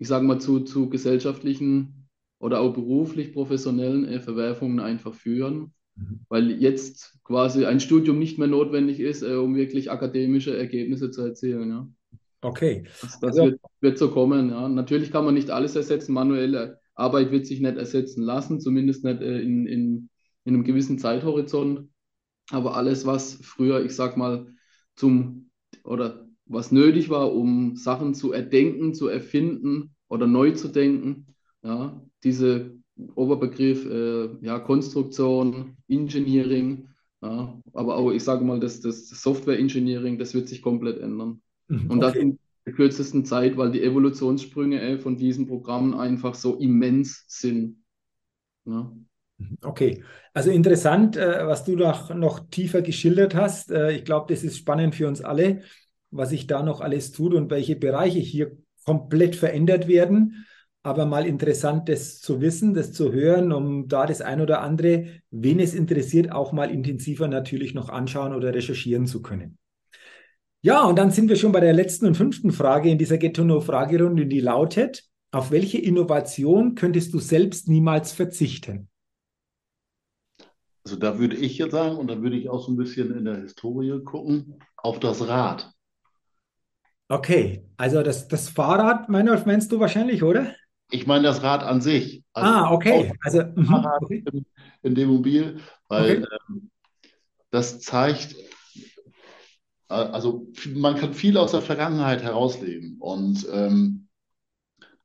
ich 0.00 0.08
sage 0.08 0.24
mal, 0.24 0.40
zu, 0.40 0.60
zu 0.60 0.88
gesellschaftlichen 0.88 2.08
oder 2.40 2.60
auch 2.60 2.72
beruflich 2.72 3.32
professionellen 3.32 4.06
äh, 4.06 4.18
Verwerfungen 4.18 4.80
einfach 4.80 5.14
führen, 5.14 5.74
mhm. 5.94 6.20
weil 6.28 6.50
jetzt 6.50 7.18
quasi 7.22 7.66
ein 7.66 7.80
Studium 7.80 8.18
nicht 8.18 8.38
mehr 8.38 8.48
notwendig 8.48 8.98
ist, 8.98 9.22
äh, 9.22 9.34
um 9.34 9.54
wirklich 9.54 9.90
akademische 9.90 10.56
Ergebnisse 10.56 11.10
zu 11.10 11.22
erzielen. 11.22 11.68
Ja. 11.68 11.88
Okay. 12.42 12.84
Das, 13.00 13.20
das 13.20 13.30
also, 13.30 13.44
wird, 13.44 13.60
wird, 13.80 13.98
so 13.98 14.10
kommen. 14.10 14.50
Ja. 14.50 14.68
Natürlich 14.68 15.10
kann 15.10 15.24
man 15.24 15.34
nicht 15.34 15.50
alles 15.50 15.76
ersetzen. 15.76 16.12
Manuelle 16.12 16.80
Arbeit 16.94 17.30
wird 17.30 17.46
sich 17.46 17.60
nicht 17.60 17.76
ersetzen 17.76 18.22
lassen, 18.22 18.60
zumindest 18.60 19.04
nicht 19.04 19.20
äh, 19.20 19.40
in, 19.40 19.66
in, 19.66 20.08
in 20.44 20.54
einem 20.54 20.64
gewissen 20.64 20.98
Zeithorizont. 20.98 21.88
Aber 22.50 22.76
alles, 22.76 23.06
was 23.06 23.34
früher, 23.34 23.84
ich 23.84 23.94
sag 23.94 24.16
mal, 24.16 24.46
zum 24.96 25.50
oder 25.84 26.26
was 26.46 26.72
nötig 26.72 27.10
war, 27.10 27.32
um 27.32 27.76
Sachen 27.76 28.14
zu 28.14 28.32
erdenken, 28.32 28.92
zu 28.92 29.06
erfinden 29.08 29.94
oder 30.08 30.26
neu 30.26 30.52
zu 30.52 30.68
denken. 30.68 31.34
Ja, 31.62 32.02
diese 32.24 32.80
Oberbegriff 33.14 33.86
äh, 33.86 34.28
ja, 34.44 34.58
Konstruktion, 34.58 35.76
Engineering, 35.88 36.88
ja, 37.22 37.60
aber 37.72 37.96
auch, 37.96 38.10
ich 38.10 38.24
sage 38.24 38.44
mal, 38.44 38.60
das, 38.60 38.80
das 38.80 39.08
Software 39.08 39.58
Engineering, 39.58 40.18
das 40.18 40.34
wird 40.34 40.48
sich 40.48 40.62
komplett 40.62 40.98
ändern. 40.98 41.42
Mhm, 41.70 41.88
Und 41.88 42.00
das 42.00 42.14
in 42.14 42.38
der 42.66 42.74
kürzesten 42.74 43.24
Zeit, 43.24 43.56
weil 43.56 43.70
die 43.72 43.82
Evolutionssprünge 43.82 44.98
von 44.98 45.16
diesen 45.16 45.46
Programmen 45.46 45.94
einfach 45.94 46.34
so 46.34 46.56
immens 46.56 47.24
sind. 47.28 47.82
Ja. 48.66 48.92
Mhm, 49.38 49.58
okay, 49.62 50.04
also 50.34 50.50
interessant, 50.50 51.16
äh, 51.16 51.46
was 51.46 51.64
du 51.64 51.76
noch, 51.76 52.14
noch 52.14 52.40
tiefer 52.50 52.82
geschildert 52.82 53.34
hast. 53.34 53.70
Äh, 53.70 53.92
ich 53.92 54.04
glaube, 54.04 54.32
das 54.32 54.44
ist 54.44 54.58
spannend 54.58 54.94
für 54.94 55.08
uns 55.08 55.22
alle 55.22 55.62
was 56.12 56.30
sich 56.30 56.48
da 56.48 56.62
noch 56.64 56.82
alles 56.82 57.12
tut 57.12 57.34
und 57.34 57.50
welche 57.52 57.76
Bereiche 57.76 58.18
hier 58.18 58.58
komplett 58.84 59.36
verändert 59.36 59.86
werden. 59.86 60.44
Aber 60.82 61.06
mal 61.06 61.24
interessant, 61.26 61.88
das 61.88 62.20
zu 62.20 62.42
wissen, 62.42 62.74
das 62.74 62.92
zu 62.92 63.12
hören, 63.12 63.52
um 63.52 63.88
da 63.88 64.06
das 64.06 64.20
ein 64.20 64.42
oder 64.42 64.60
andere, 64.62 65.06
wen 65.30 65.60
es 65.60 65.74
interessiert, 65.74 66.32
auch 66.32 66.52
mal 66.52 66.70
intensiver 66.72 67.28
natürlich 67.28 67.74
noch 67.74 67.90
anschauen 67.90 68.34
oder 68.34 68.54
recherchieren 68.54 69.06
zu 69.06 69.22
können. 69.22 69.59
Ja, 70.62 70.84
und 70.84 70.96
dann 70.96 71.10
sind 71.10 71.28
wir 71.28 71.36
schon 71.36 71.52
bei 71.52 71.60
der 71.60 71.72
letzten 71.72 72.06
und 72.06 72.16
fünften 72.16 72.52
Frage 72.52 72.90
in 72.90 72.98
dieser 72.98 73.16
Ghetto-No-Fragerunde, 73.16 74.26
die 74.26 74.40
lautet, 74.40 75.04
auf 75.32 75.50
welche 75.50 75.78
Innovation 75.78 76.74
könntest 76.74 77.14
du 77.14 77.18
selbst 77.18 77.68
niemals 77.68 78.12
verzichten? 78.12 78.88
Also 80.84 80.96
da 80.96 81.18
würde 81.18 81.36
ich 81.36 81.56
jetzt 81.58 81.72
sagen, 81.72 81.96
und 81.96 82.08
da 82.08 82.20
würde 82.20 82.36
ich 82.36 82.48
auch 82.48 82.64
so 82.64 82.72
ein 82.72 82.76
bisschen 82.76 83.16
in 83.16 83.24
der 83.24 83.36
Historie 83.36 84.02
gucken, 84.04 84.58
auf 84.76 84.98
das 84.98 85.26
Rad. 85.26 85.72
Okay, 87.08 87.64
also 87.76 88.02
das, 88.02 88.28
das 88.28 88.48
Fahrrad, 88.48 89.08
Meinolf, 89.08 89.46
meinst 89.46 89.72
du 89.72 89.80
wahrscheinlich, 89.80 90.22
oder? 90.22 90.54
Ich 90.90 91.06
meine 91.06 91.24
das 91.24 91.42
Rad 91.42 91.62
an 91.62 91.80
sich. 91.80 92.22
Also 92.32 92.50
ah, 92.50 92.70
okay. 92.72 93.12
Also, 93.22 93.44
mhm, 93.44 93.64
Fahrrad 93.64 94.02
okay. 94.02 94.24
In, 94.32 94.46
in, 94.82 94.94
dem 94.94 95.08
Mobil, 95.08 95.60
weil 95.88 96.18
okay. 96.18 96.26
ähm, 96.48 96.70
das 97.50 97.80
zeigt, 97.80 98.36
also 99.90 100.46
man 100.74 100.96
kann 100.96 101.14
viel 101.14 101.36
aus 101.36 101.50
der 101.50 101.62
Vergangenheit 101.62 102.22
herausleben. 102.22 102.96
Und 103.00 103.46
ähm, 103.52 104.08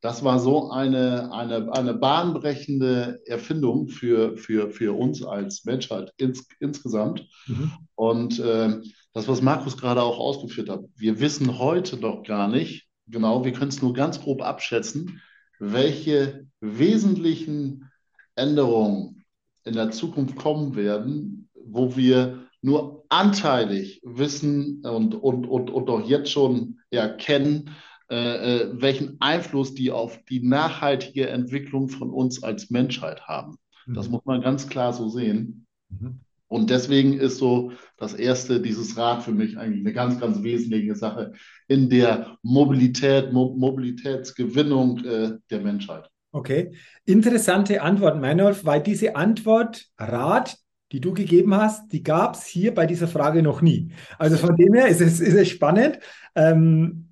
das 0.00 0.22
war 0.22 0.38
so 0.38 0.70
eine, 0.70 1.32
eine, 1.32 1.72
eine 1.72 1.94
bahnbrechende 1.94 3.20
Erfindung 3.26 3.88
für, 3.88 4.36
für, 4.36 4.70
für 4.70 4.96
uns 4.96 5.24
als 5.24 5.64
Menschheit 5.64 6.12
ins, 6.16 6.46
insgesamt. 6.60 7.26
Mhm. 7.46 7.72
Und 7.96 8.38
äh, 8.38 8.80
das, 9.12 9.26
was 9.26 9.42
Markus 9.42 9.76
gerade 9.76 10.02
auch 10.02 10.18
ausgeführt 10.18 10.68
hat, 10.68 10.84
wir 10.94 11.18
wissen 11.18 11.58
heute 11.58 11.96
noch 11.96 12.22
gar 12.22 12.46
nicht, 12.46 12.86
genau, 13.08 13.44
wir 13.44 13.52
können 13.52 13.70
es 13.70 13.82
nur 13.82 13.94
ganz 13.94 14.20
grob 14.20 14.42
abschätzen, 14.42 15.20
welche 15.58 16.46
wesentlichen 16.60 17.90
Änderungen 18.36 19.24
in 19.64 19.74
der 19.74 19.90
Zukunft 19.90 20.36
kommen 20.36 20.76
werden, 20.76 21.48
wo 21.54 21.96
wir 21.96 22.45
nur 22.66 23.04
anteilig 23.10 24.00
wissen 24.04 24.82
und, 24.84 25.14
und, 25.14 25.46
und, 25.46 25.70
und 25.70 25.88
auch 25.88 26.04
jetzt 26.04 26.32
schon 26.32 26.80
erkennen, 26.90 27.70
äh, 28.10 28.16
äh, 28.16 28.70
welchen 28.72 29.18
Einfluss 29.20 29.74
die 29.74 29.92
auf 29.92 30.18
die 30.24 30.42
nachhaltige 30.42 31.28
Entwicklung 31.28 31.88
von 31.88 32.10
uns 32.10 32.42
als 32.42 32.68
Menschheit 32.68 33.22
haben. 33.28 33.54
Mhm. 33.86 33.94
Das 33.94 34.08
muss 34.08 34.24
man 34.24 34.40
ganz 34.40 34.68
klar 34.68 34.92
so 34.92 35.08
sehen. 35.08 35.64
Mhm. 35.90 36.18
Und 36.48 36.70
deswegen 36.70 37.14
ist 37.20 37.38
so 37.38 37.70
das 37.98 38.14
erste, 38.14 38.60
dieses 38.60 38.96
Rad 38.96 39.22
für 39.22 39.32
mich 39.32 39.56
eigentlich 39.58 39.82
eine 39.82 39.92
ganz, 39.92 40.18
ganz 40.18 40.42
wesentliche 40.42 40.96
Sache 40.96 41.34
in 41.68 41.88
der 41.88 42.36
Mobilität, 42.42 43.32
Mo 43.32 43.54
Mobilitätsgewinnung 43.56 45.04
äh, 45.04 45.38
der 45.50 45.60
Menschheit. 45.60 46.10
Okay, 46.32 46.72
interessante 47.04 47.80
Antwort, 47.80 48.20
Meinolf, 48.20 48.64
weil 48.64 48.82
diese 48.82 49.14
Antwort 49.14 49.86
Rad, 49.98 50.58
die 50.92 51.00
du 51.00 51.12
gegeben 51.12 51.54
hast, 51.54 51.92
die 51.92 52.02
gab 52.02 52.34
es 52.34 52.46
hier 52.46 52.74
bei 52.74 52.86
dieser 52.86 53.08
Frage 53.08 53.42
noch 53.42 53.60
nie. 53.60 53.92
Also 54.18 54.36
von 54.36 54.56
dem 54.56 54.74
her 54.74 54.88
ist 54.88 55.00
es, 55.00 55.20
ist 55.20 55.34
es 55.34 55.48
spannend. 55.48 55.98
Ähm, 56.34 57.08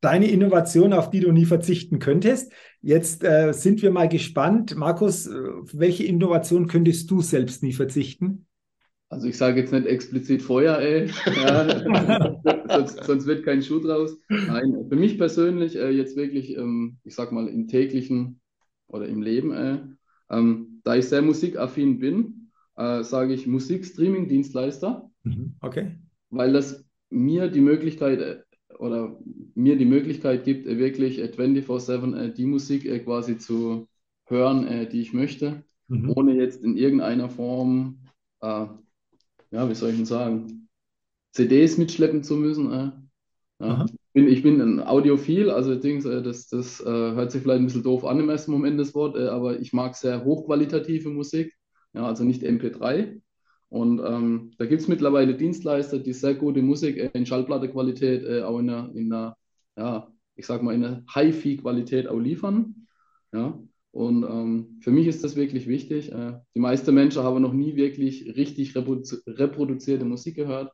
deine 0.00 0.30
Innovation, 0.30 0.92
auf 0.92 1.10
die 1.10 1.20
du 1.20 1.32
nie 1.32 1.46
verzichten 1.46 1.98
könntest. 1.98 2.52
Jetzt 2.80 3.24
äh, 3.24 3.52
sind 3.52 3.82
wir 3.82 3.90
mal 3.90 4.08
gespannt. 4.08 4.76
Markus, 4.76 5.26
äh, 5.26 5.32
welche 5.72 6.04
Innovation 6.04 6.68
könntest 6.68 7.10
du 7.10 7.20
selbst 7.20 7.62
nie 7.62 7.72
verzichten? 7.72 8.46
Also 9.08 9.28
ich 9.28 9.36
sage 9.36 9.60
jetzt 9.60 9.72
nicht 9.72 9.86
explizit 9.86 10.42
Feuer, 10.42 10.78
ey. 10.78 11.10
Ja, 11.36 12.40
sonst, 12.68 13.04
sonst, 13.04 13.26
wird 13.26 13.44
kein 13.44 13.62
Schuh 13.62 13.80
draus. 13.80 14.18
Nein, 14.28 14.86
für 14.88 14.96
mich 14.96 15.16
persönlich 15.18 15.76
äh, 15.76 15.90
jetzt 15.90 16.16
wirklich, 16.16 16.56
ähm, 16.56 16.98
ich 17.04 17.14
sag 17.14 17.32
mal, 17.32 17.48
im 17.48 17.68
täglichen 17.68 18.40
oder 18.88 19.06
im 19.06 19.22
Leben, 19.22 19.52
äh, 19.52 19.78
ähm, 20.30 20.80
da 20.82 20.96
ich 20.96 21.06
sehr 21.06 21.22
musikaffin 21.22 21.98
bin, 21.98 22.45
äh, 22.76 23.02
sage 23.02 23.34
ich 23.34 23.46
Musikstreaming-Dienstleister. 23.46 25.10
Mhm, 25.24 25.54
okay. 25.60 25.96
Weil 26.30 26.52
das 26.52 26.84
mir 27.10 27.48
die 27.48 27.60
Möglichkeit 27.60 28.20
äh, 28.20 28.74
oder 28.78 29.18
mir 29.54 29.76
die 29.76 29.86
Möglichkeit 29.86 30.44
gibt, 30.44 30.66
äh, 30.66 30.78
wirklich 30.78 31.20
24-7 31.20 32.16
äh, 32.16 32.32
die 32.32 32.46
Musik 32.46 33.04
quasi 33.04 33.38
zu 33.38 33.88
hören, 34.28 34.88
die 34.90 35.00
ich 35.00 35.12
möchte, 35.12 35.62
mhm. 35.86 36.12
ohne 36.16 36.34
jetzt 36.34 36.62
in 36.64 36.76
irgendeiner 36.76 37.28
Form, 37.28 38.00
äh, 38.40 38.66
ja, 39.52 39.70
wie 39.70 39.74
soll 39.74 39.90
ich 39.90 39.96
denn 39.96 40.04
sagen, 40.04 40.68
CDs 41.30 41.78
mitschleppen 41.78 42.24
zu 42.24 42.34
müssen. 42.34 42.72
Äh. 42.72 42.90
Ja. 43.60 43.86
Bin, 44.12 44.26
ich 44.26 44.42
bin 44.42 44.60
ein 44.60 44.80
Audiophil, 44.80 45.48
also 45.50 45.76
das, 45.76 46.48
das 46.48 46.80
äh, 46.80 46.84
hört 46.84 47.30
sich 47.30 47.42
vielleicht 47.42 47.60
ein 47.60 47.66
bisschen 47.66 47.84
doof 47.84 48.04
an 48.04 48.18
im 48.18 48.28
ersten 48.28 48.50
Moment 48.50 48.80
das 48.80 48.94
Wort, 48.94 49.16
aber 49.16 49.60
ich 49.60 49.72
mag 49.72 49.94
sehr 49.94 50.24
hochqualitative 50.24 51.08
Musik, 51.10 51.55
ja, 51.96 52.06
also 52.06 52.24
nicht 52.24 52.42
MP3. 52.42 53.20
Und 53.68 54.00
ähm, 54.00 54.52
da 54.58 54.66
gibt 54.66 54.82
es 54.82 54.88
mittlerweile 54.88 55.34
Dienstleister, 55.34 55.98
die 55.98 56.12
sehr 56.12 56.34
gute 56.34 56.62
Musik 56.62 57.10
in 57.14 57.26
Schallplattequalität, 57.26 58.24
äh, 58.24 58.42
auch 58.42 58.58
in 58.60 58.70
einer, 58.70 58.94
in 58.94 59.12
einer, 59.12 59.36
ja, 59.76 60.08
ich 60.36 60.46
sag 60.46 60.62
mal, 60.62 60.74
in 60.74 60.84
einer 60.84 61.04
Hi-Fi-Qualität 61.08 62.06
auch 62.08 62.18
liefern. 62.18 62.86
Ja. 63.32 63.58
Und 63.90 64.24
ähm, 64.24 64.78
für 64.82 64.90
mich 64.90 65.06
ist 65.06 65.24
das 65.24 65.36
wirklich 65.36 65.66
wichtig. 65.66 66.12
Äh, 66.12 66.34
die 66.54 66.60
meisten 66.60 66.94
Menschen 66.94 67.22
haben 67.22 67.42
noch 67.42 67.54
nie 67.54 67.76
wirklich 67.76 68.36
richtig 68.36 68.76
reprodu 68.76 69.16
reproduzierte 69.26 70.04
Musik 70.04 70.36
gehört. 70.36 70.72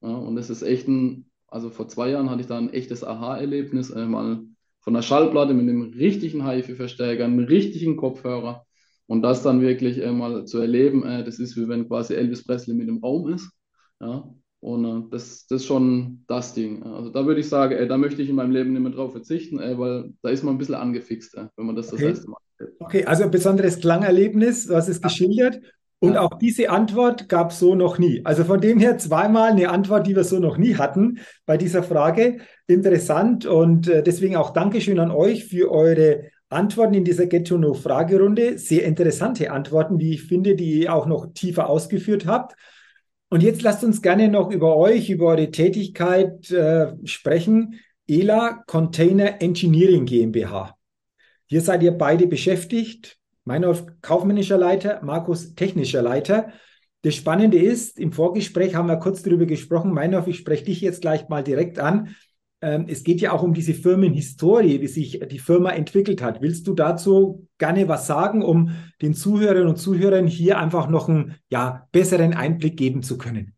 Ja. 0.00 0.14
Und 0.14 0.38
es 0.38 0.50
ist 0.50 0.62
echt 0.62 0.88
ein 0.88 1.26
Also 1.48 1.70
vor 1.70 1.88
zwei 1.88 2.10
Jahren 2.10 2.30
hatte 2.30 2.42
ich 2.42 2.46
da 2.46 2.58
ein 2.58 2.72
echtes 2.72 3.04
Aha-Erlebnis, 3.04 3.90
äh, 3.90 4.06
mal 4.06 4.44
von 4.80 4.94
der 4.94 5.02
Schallplatte 5.02 5.52
mit 5.52 5.68
einem 5.68 5.92
richtigen 5.92 6.46
HiFi-Verstärker, 6.48 7.24
einem 7.24 7.40
richtigen 7.40 7.96
Kopfhörer 7.96 8.64
und 9.10 9.22
das 9.22 9.42
dann 9.42 9.60
wirklich 9.60 9.98
äh, 9.98 10.12
mal 10.12 10.44
zu 10.44 10.60
erleben, 10.60 11.04
äh, 11.04 11.24
das 11.24 11.40
ist 11.40 11.56
wie 11.56 11.68
wenn 11.68 11.88
quasi 11.88 12.14
Elvis 12.14 12.44
Presley 12.44 12.76
mit 12.76 12.88
im 12.88 12.98
Raum 12.98 13.28
ist. 13.34 13.50
Ja, 14.00 14.32
und 14.60 14.84
äh, 14.84 15.10
das, 15.10 15.48
das 15.48 15.62
ist 15.62 15.66
schon 15.66 16.22
das 16.28 16.54
Ding. 16.54 16.84
Also 16.84 17.10
da 17.10 17.26
würde 17.26 17.40
ich 17.40 17.48
sagen, 17.48 17.74
ey, 17.74 17.88
da 17.88 17.98
möchte 17.98 18.22
ich 18.22 18.28
in 18.28 18.36
meinem 18.36 18.52
Leben 18.52 18.72
nicht 18.72 18.82
mehr 18.82 18.92
drauf 18.92 19.10
verzichten, 19.10 19.58
ey, 19.58 19.76
weil 19.76 20.12
da 20.22 20.30
ist 20.30 20.44
man 20.44 20.54
ein 20.54 20.58
bisschen 20.58 20.76
angefixt, 20.76 21.36
ey, 21.36 21.46
wenn 21.56 21.66
man 21.66 21.74
das 21.74 21.92
okay. 21.92 22.02
das 22.02 22.18
erste 22.18 22.30
Mal 22.30 22.38
erlebt. 22.58 22.76
Okay, 22.78 23.04
also 23.04 23.24
ein 23.24 23.32
besonderes 23.32 23.80
Klangerlebnis, 23.80 24.68
du 24.68 24.76
hast 24.76 24.88
es 24.88 25.02
geschildert. 25.02 25.60
Und 25.98 26.14
ja. 26.14 26.20
auch 26.20 26.38
diese 26.38 26.70
Antwort 26.70 27.28
gab 27.28 27.50
es 27.50 27.58
so 27.58 27.74
noch 27.74 27.98
nie. 27.98 28.24
Also 28.24 28.44
von 28.44 28.60
dem 28.60 28.78
her 28.78 28.96
zweimal 28.96 29.50
eine 29.50 29.70
Antwort, 29.70 30.06
die 30.06 30.14
wir 30.14 30.24
so 30.24 30.38
noch 30.38 30.56
nie 30.56 30.76
hatten 30.76 31.18
bei 31.46 31.56
dieser 31.56 31.82
Frage. 31.82 32.38
Interessant 32.68 33.44
und 33.44 33.88
äh, 33.88 34.04
deswegen 34.04 34.36
auch 34.36 34.50
Dankeschön 34.50 35.00
an 35.00 35.10
euch 35.10 35.46
für 35.46 35.68
eure 35.70 36.30
Antworten 36.50 36.94
in 36.94 37.04
dieser 37.04 37.26
Get 37.26 37.46
to 37.46 37.56
Know 37.56 37.74
Fragerunde. 37.74 38.58
Sehr 38.58 38.84
interessante 38.84 39.50
Antworten, 39.50 39.98
wie 39.98 40.14
ich 40.14 40.24
finde, 40.24 40.56
die 40.56 40.82
ihr 40.82 40.94
auch 40.94 41.06
noch 41.06 41.32
tiefer 41.32 41.70
ausgeführt 41.70 42.26
habt. 42.26 42.56
Und 43.28 43.42
jetzt 43.42 43.62
lasst 43.62 43.84
uns 43.84 44.02
gerne 44.02 44.28
noch 44.28 44.50
über 44.50 44.76
euch, 44.76 45.08
über 45.08 45.26
eure 45.26 45.50
Tätigkeit 45.50 46.50
äh, 46.50 46.88
sprechen. 47.04 47.80
ELA 48.08 48.64
Container 48.66 49.40
Engineering 49.40 50.04
GmbH. 50.04 50.76
Hier 51.46 51.60
seid 51.60 51.82
ihr 51.84 51.92
beide 51.92 52.26
beschäftigt. 52.26 53.18
Meinolf 53.44 53.86
kaufmännischer 54.02 54.58
Leiter, 54.58 55.00
Markus 55.02 55.54
technischer 55.54 56.02
Leiter. 56.02 56.52
Das 57.02 57.14
Spannende 57.14 57.58
ist, 57.58 57.98
im 57.98 58.12
Vorgespräch 58.12 58.74
haben 58.74 58.88
wir 58.88 58.96
kurz 58.96 59.22
darüber 59.22 59.46
gesprochen. 59.46 59.92
Meinolf, 59.92 60.26
ich 60.26 60.38
spreche 60.38 60.64
dich 60.64 60.80
jetzt 60.80 61.00
gleich 61.00 61.28
mal 61.28 61.44
direkt 61.44 61.78
an. 61.78 62.14
Ähm, 62.62 62.86
es 62.88 63.04
geht 63.04 63.20
ja 63.20 63.32
auch 63.32 63.42
um 63.42 63.54
diese 63.54 63.74
Firmenhistorie, 63.74 64.80
wie 64.80 64.86
sich 64.86 65.20
die 65.30 65.38
Firma 65.38 65.70
entwickelt 65.70 66.22
hat. 66.22 66.42
Willst 66.42 66.66
du 66.66 66.74
dazu 66.74 67.46
gerne 67.58 67.88
was 67.88 68.06
sagen, 68.06 68.42
um 68.42 68.70
den 69.00 69.14
Zuhörerinnen 69.14 69.68
und 69.68 69.76
Zuhörern 69.76 70.26
hier 70.26 70.58
einfach 70.58 70.88
noch 70.88 71.08
einen 71.08 71.36
ja, 71.48 71.88
besseren 71.92 72.34
Einblick 72.34 72.76
geben 72.76 73.02
zu 73.02 73.16
können? 73.16 73.54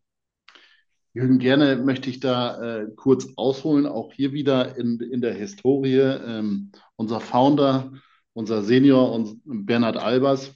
Jürgen, 1.13 1.37
gerne 1.37 1.75
möchte 1.75 2.09
ich 2.09 2.19
da 2.19 2.79
äh, 2.79 2.87
kurz 2.95 3.27
ausholen, 3.35 3.85
auch 3.85 4.13
hier 4.13 4.31
wieder 4.31 4.77
in, 4.77 4.99
in 4.99 5.21
der 5.21 5.33
Historie. 5.33 5.99
Ähm, 5.99 6.71
unser 6.95 7.19
Founder, 7.19 7.91
unser 8.33 8.63
Senior, 8.63 9.11
uns, 9.11 9.35
Bernhard 9.43 9.97
Albers, 9.97 10.55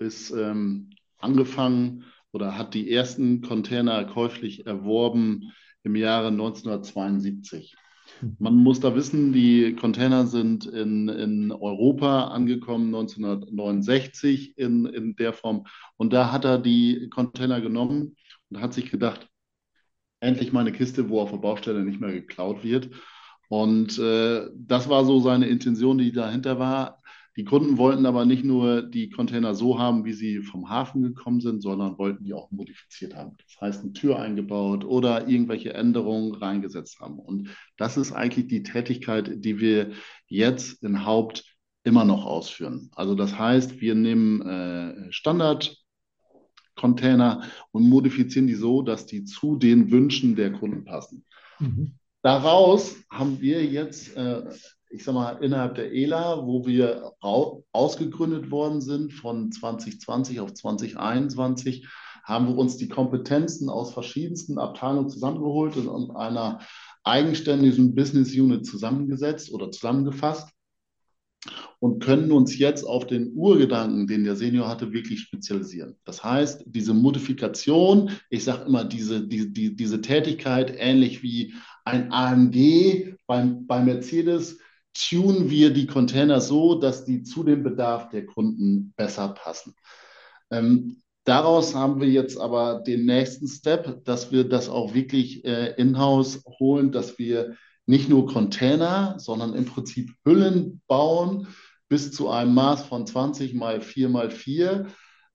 ist 0.00 0.32
ähm, 0.32 0.90
angefangen 1.18 2.04
oder 2.32 2.58
hat 2.58 2.74
die 2.74 2.90
ersten 2.90 3.42
Container 3.42 4.04
käuflich 4.04 4.66
erworben 4.66 5.52
im 5.84 5.96
Jahre 5.96 6.28
1972. 6.28 7.74
Man 8.38 8.56
muss 8.56 8.80
da 8.80 8.94
wissen, 8.94 9.32
die 9.32 9.74
Container 9.74 10.26
sind 10.26 10.66
in, 10.66 11.08
in 11.08 11.50
Europa 11.50 12.28
angekommen 12.28 12.94
1969 12.94 14.58
in, 14.58 14.86
in 14.86 15.16
der 15.16 15.32
Form. 15.32 15.66
Und 15.96 16.12
da 16.12 16.30
hat 16.30 16.44
er 16.44 16.58
die 16.58 17.08
Container 17.10 17.60
genommen 17.60 18.16
und 18.50 18.60
hat 18.60 18.74
sich 18.74 18.90
gedacht, 18.90 19.28
endlich 20.20 20.52
mal 20.52 20.60
eine 20.60 20.72
Kiste, 20.72 21.08
wo 21.08 21.20
auf 21.20 21.30
der 21.30 21.38
Baustelle 21.38 21.84
nicht 21.84 22.00
mehr 22.00 22.12
geklaut 22.12 22.62
wird. 22.62 22.90
Und 23.48 23.98
äh, 23.98 24.48
das 24.54 24.88
war 24.88 25.04
so 25.04 25.20
seine 25.20 25.46
Intention, 25.48 25.98
die 25.98 26.12
dahinter 26.12 26.58
war. 26.58 27.01
Die 27.36 27.44
Kunden 27.44 27.78
wollten 27.78 28.04
aber 28.04 28.26
nicht 28.26 28.44
nur 28.44 28.82
die 28.82 29.08
Container 29.08 29.54
so 29.54 29.78
haben, 29.78 30.04
wie 30.04 30.12
sie 30.12 30.42
vom 30.42 30.68
Hafen 30.68 31.02
gekommen 31.02 31.40
sind, 31.40 31.62
sondern 31.62 31.96
wollten 31.96 32.24
die 32.24 32.34
auch 32.34 32.50
modifiziert 32.50 33.14
haben. 33.14 33.36
Das 33.38 33.60
heißt, 33.60 33.82
eine 33.82 33.94
Tür 33.94 34.18
eingebaut 34.18 34.84
oder 34.84 35.28
irgendwelche 35.28 35.72
Änderungen 35.72 36.34
reingesetzt 36.34 37.00
haben. 37.00 37.18
Und 37.18 37.48
das 37.78 37.96
ist 37.96 38.12
eigentlich 38.12 38.48
die 38.48 38.62
Tätigkeit, 38.62 39.44
die 39.44 39.60
wir 39.60 39.92
jetzt 40.26 40.82
in 40.82 41.06
Haupt 41.06 41.44
immer 41.84 42.04
noch 42.04 42.26
ausführen. 42.26 42.90
Also 42.94 43.14
das 43.14 43.38
heißt, 43.38 43.80
wir 43.80 43.94
nehmen 43.94 44.42
äh, 44.42 45.12
Standard 45.12 45.82
Container 46.76 47.42
und 47.70 47.88
modifizieren 47.88 48.46
die 48.46 48.54
so, 48.54 48.82
dass 48.82 49.06
die 49.06 49.24
zu 49.24 49.56
den 49.56 49.90
Wünschen 49.90 50.36
der 50.36 50.52
Kunden 50.52 50.84
passen. 50.84 51.24
Mhm. 51.58 51.94
Daraus 52.22 52.96
haben 53.10 53.40
wir 53.40 53.64
jetzt 53.64 54.16
äh, 54.16 54.42
ich 54.92 55.04
sag 55.04 55.14
mal, 55.14 55.42
innerhalb 55.42 55.74
der 55.74 55.92
ELA, 55.92 56.46
wo 56.46 56.66
wir 56.66 57.12
ausgegründet 57.20 58.50
worden 58.50 58.80
sind 58.80 59.12
von 59.12 59.50
2020 59.50 60.40
auf 60.40 60.52
2021, 60.52 61.88
haben 62.24 62.48
wir 62.48 62.56
uns 62.56 62.76
die 62.76 62.88
Kompetenzen 62.88 63.68
aus 63.68 63.92
verschiedensten 63.92 64.58
Abteilungen 64.58 65.08
zusammengeholt 65.08 65.76
und 65.76 66.10
in 66.10 66.16
einer 66.16 66.60
eigenständigen 67.04 67.94
Business 67.94 68.32
Unit 68.34 68.66
zusammengesetzt 68.66 69.52
oder 69.52 69.70
zusammengefasst 69.70 70.48
und 71.80 72.00
können 72.00 72.30
uns 72.30 72.56
jetzt 72.58 72.84
auf 72.84 73.06
den 73.06 73.32
Urgedanken, 73.34 74.06
den 74.06 74.22
der 74.22 74.36
Senior 74.36 74.68
hatte, 74.68 74.92
wirklich 74.92 75.20
spezialisieren. 75.20 75.96
Das 76.04 76.22
heißt, 76.22 76.62
diese 76.66 76.94
Modifikation, 76.94 78.10
ich 78.30 78.44
sage 78.44 78.66
immer, 78.66 78.84
diese, 78.84 79.26
die, 79.26 79.52
die, 79.52 79.74
diese 79.74 80.00
Tätigkeit, 80.00 80.72
ähnlich 80.78 81.24
wie 81.24 81.54
ein 81.84 82.12
AMG 82.12 83.16
beim, 83.26 83.66
bei 83.66 83.80
Mercedes, 83.80 84.58
tunen 84.94 85.50
wir 85.50 85.72
die 85.72 85.86
Container 85.86 86.40
so, 86.40 86.74
dass 86.74 87.04
die 87.04 87.22
zu 87.22 87.44
dem 87.44 87.62
Bedarf 87.62 88.08
der 88.10 88.26
Kunden 88.26 88.92
besser 88.96 89.28
passen. 89.28 89.74
Ähm, 90.50 91.02
daraus 91.24 91.74
haben 91.74 92.00
wir 92.00 92.08
jetzt 92.08 92.38
aber 92.38 92.80
den 92.80 93.06
nächsten 93.06 93.48
Step, 93.48 94.04
dass 94.04 94.32
wir 94.32 94.48
das 94.48 94.68
auch 94.68 94.94
wirklich 94.94 95.44
äh, 95.44 95.74
in-house 95.76 96.44
holen, 96.58 96.92
dass 96.92 97.18
wir 97.18 97.56
nicht 97.86 98.08
nur 98.08 98.26
Container, 98.26 99.16
sondern 99.18 99.54
im 99.54 99.64
Prinzip 99.64 100.12
Hüllen 100.24 100.80
bauen 100.86 101.48
bis 101.88 102.12
zu 102.12 102.30
einem 102.30 102.54
Maß 102.54 102.84
von 102.84 103.06
20 103.06 103.54
mal 103.54 103.80
4 103.80 104.08
mal 104.08 104.30
4, 104.30 104.86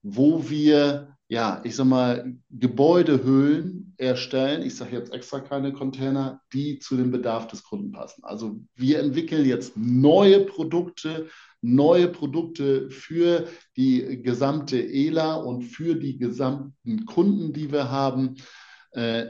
wo 0.01 0.49
wir 0.49 1.17
ja, 1.29 1.61
ich 1.63 1.75
sag 1.75 1.85
mal, 1.85 2.33
Gebäudehöhlen 2.49 3.86
erstellen. 3.97 4.61
Ich 4.61 4.75
sage 4.75 4.95
jetzt 4.95 5.13
extra 5.13 5.39
keine 5.39 5.73
Container, 5.73 6.41
die 6.53 6.79
zu 6.79 6.95
dem 6.95 7.11
Bedarf 7.11 7.47
des 7.47 7.63
Kunden 7.63 7.91
passen. 7.91 8.23
Also 8.23 8.59
wir 8.75 8.99
entwickeln 8.99 9.45
jetzt 9.45 9.75
neue 9.75 10.41
Produkte, 10.41 11.27
neue 11.61 12.07
Produkte 12.07 12.89
für 12.91 13.47
die 13.75 14.21
gesamte 14.21 14.79
ELA 14.79 15.35
und 15.35 15.63
für 15.63 15.95
die 15.95 16.17
gesamten 16.17 17.05
Kunden, 17.05 17.53
die 17.53 17.71
wir 17.71 17.89
haben. 17.89 18.35
Äh, 18.91 19.27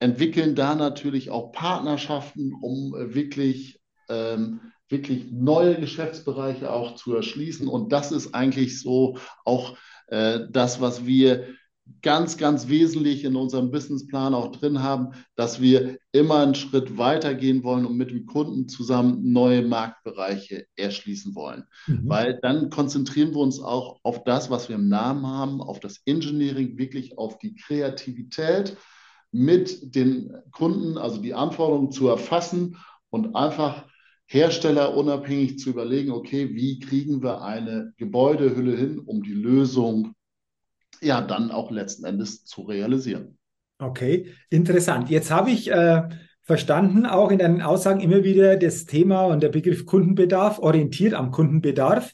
entwickeln 0.00 0.54
da 0.54 0.74
natürlich 0.74 1.30
auch 1.30 1.52
Partnerschaften, 1.52 2.54
um 2.54 2.92
wirklich, 2.92 3.80
ähm, 4.08 4.60
wirklich 4.88 5.30
neue 5.30 5.78
Geschäftsbereiche 5.78 6.72
auch 6.72 6.96
zu 6.96 7.14
erschließen. 7.14 7.68
Und 7.68 7.92
das 7.92 8.10
ist 8.10 8.34
eigentlich 8.34 8.80
so 8.80 9.18
auch 9.44 9.76
äh, 10.08 10.40
das, 10.50 10.80
was 10.80 11.06
wir 11.06 11.54
ganz, 12.02 12.36
ganz 12.36 12.68
wesentlich 12.68 13.24
in 13.24 13.36
unserem 13.36 13.70
Businessplan 13.70 14.34
auch 14.34 14.52
drin 14.52 14.82
haben, 14.82 15.10
dass 15.36 15.60
wir 15.60 15.98
immer 16.12 16.40
einen 16.40 16.54
Schritt 16.54 16.98
weiter 16.98 17.34
gehen 17.34 17.62
wollen 17.62 17.86
und 17.86 17.96
mit 17.96 18.10
dem 18.10 18.26
Kunden 18.26 18.68
zusammen 18.68 19.32
neue 19.32 19.62
Marktbereiche 19.62 20.66
erschließen 20.76 21.34
wollen. 21.34 21.64
Mhm. 21.86 22.08
Weil 22.08 22.38
dann 22.42 22.70
konzentrieren 22.70 23.32
wir 23.32 23.40
uns 23.40 23.60
auch 23.60 24.00
auf 24.02 24.24
das, 24.24 24.50
was 24.50 24.68
wir 24.68 24.76
im 24.76 24.88
Namen 24.88 25.26
haben, 25.26 25.60
auf 25.60 25.80
das 25.80 26.02
Engineering, 26.06 26.78
wirklich 26.78 27.18
auf 27.18 27.38
die 27.38 27.54
Kreativität 27.54 28.76
mit 29.32 29.94
den 29.94 30.32
Kunden, 30.50 30.98
also 30.98 31.20
die 31.20 31.34
Anforderungen 31.34 31.92
zu 31.92 32.08
erfassen 32.08 32.76
und 33.10 33.36
einfach 33.36 33.86
herstellerunabhängig 34.26 35.58
zu 35.58 35.70
überlegen, 35.70 36.12
okay, 36.12 36.54
wie 36.54 36.78
kriegen 36.78 37.22
wir 37.22 37.42
eine 37.42 37.92
Gebäudehülle 37.96 38.76
hin, 38.76 39.00
um 39.00 39.22
die 39.22 39.34
Lösung 39.34 40.14
ja 41.00 41.20
dann 41.20 41.50
auch 41.50 41.70
letzten 41.70 42.04
Endes 42.04 42.44
zu 42.44 42.62
realisieren. 42.62 43.38
Okay, 43.78 44.26
interessant. 44.50 45.08
Jetzt 45.08 45.30
habe 45.30 45.50
ich 45.50 45.70
äh, 45.70 46.02
verstanden, 46.42 47.06
auch 47.06 47.30
in 47.30 47.38
deinen 47.38 47.62
Aussagen 47.62 48.00
immer 48.00 48.24
wieder 48.24 48.56
das 48.56 48.84
Thema 48.84 49.24
und 49.24 49.42
der 49.42 49.48
Begriff 49.48 49.86
Kundenbedarf, 49.86 50.58
orientiert 50.58 51.14
am 51.14 51.30
Kundenbedarf. 51.30 52.12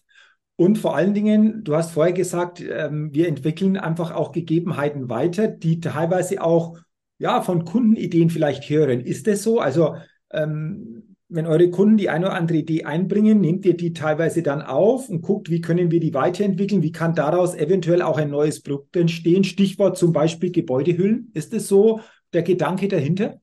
Und 0.56 0.78
vor 0.78 0.96
allen 0.96 1.12
Dingen, 1.12 1.64
du 1.64 1.74
hast 1.74 1.90
vorher 1.90 2.14
gesagt, 2.14 2.60
ähm, 2.60 3.12
wir 3.12 3.28
entwickeln 3.28 3.76
einfach 3.76 4.12
auch 4.12 4.32
Gegebenheiten 4.32 5.10
weiter, 5.10 5.48
die 5.48 5.80
teilweise 5.80 6.42
auch 6.42 6.78
ja, 7.18 7.42
von 7.42 7.64
Kundenideen 7.64 8.30
vielleicht 8.30 8.68
hören. 8.68 9.00
Ist 9.00 9.26
das 9.26 9.42
so? 9.42 9.60
Also 9.60 9.96
ähm, 10.30 11.05
wenn 11.28 11.46
eure 11.46 11.70
Kunden 11.70 11.96
die 11.96 12.08
eine 12.08 12.26
oder 12.26 12.34
andere 12.34 12.58
Idee 12.58 12.84
einbringen, 12.84 13.40
nehmt 13.40 13.66
ihr 13.66 13.76
die 13.76 13.92
teilweise 13.92 14.42
dann 14.42 14.62
auf 14.62 15.08
und 15.08 15.22
guckt, 15.22 15.50
wie 15.50 15.60
können 15.60 15.90
wir 15.90 15.98
die 15.98 16.14
weiterentwickeln? 16.14 16.82
Wie 16.82 16.92
kann 16.92 17.14
daraus 17.14 17.54
eventuell 17.54 18.02
auch 18.02 18.18
ein 18.18 18.30
neues 18.30 18.62
Produkt 18.62 18.96
entstehen? 18.96 19.42
Stichwort 19.42 19.98
zum 19.98 20.12
Beispiel 20.12 20.52
Gebäudehüllen. 20.52 21.30
Ist 21.34 21.52
das 21.52 21.66
so 21.66 22.00
der 22.32 22.42
Gedanke 22.42 22.86
dahinter? 22.86 23.40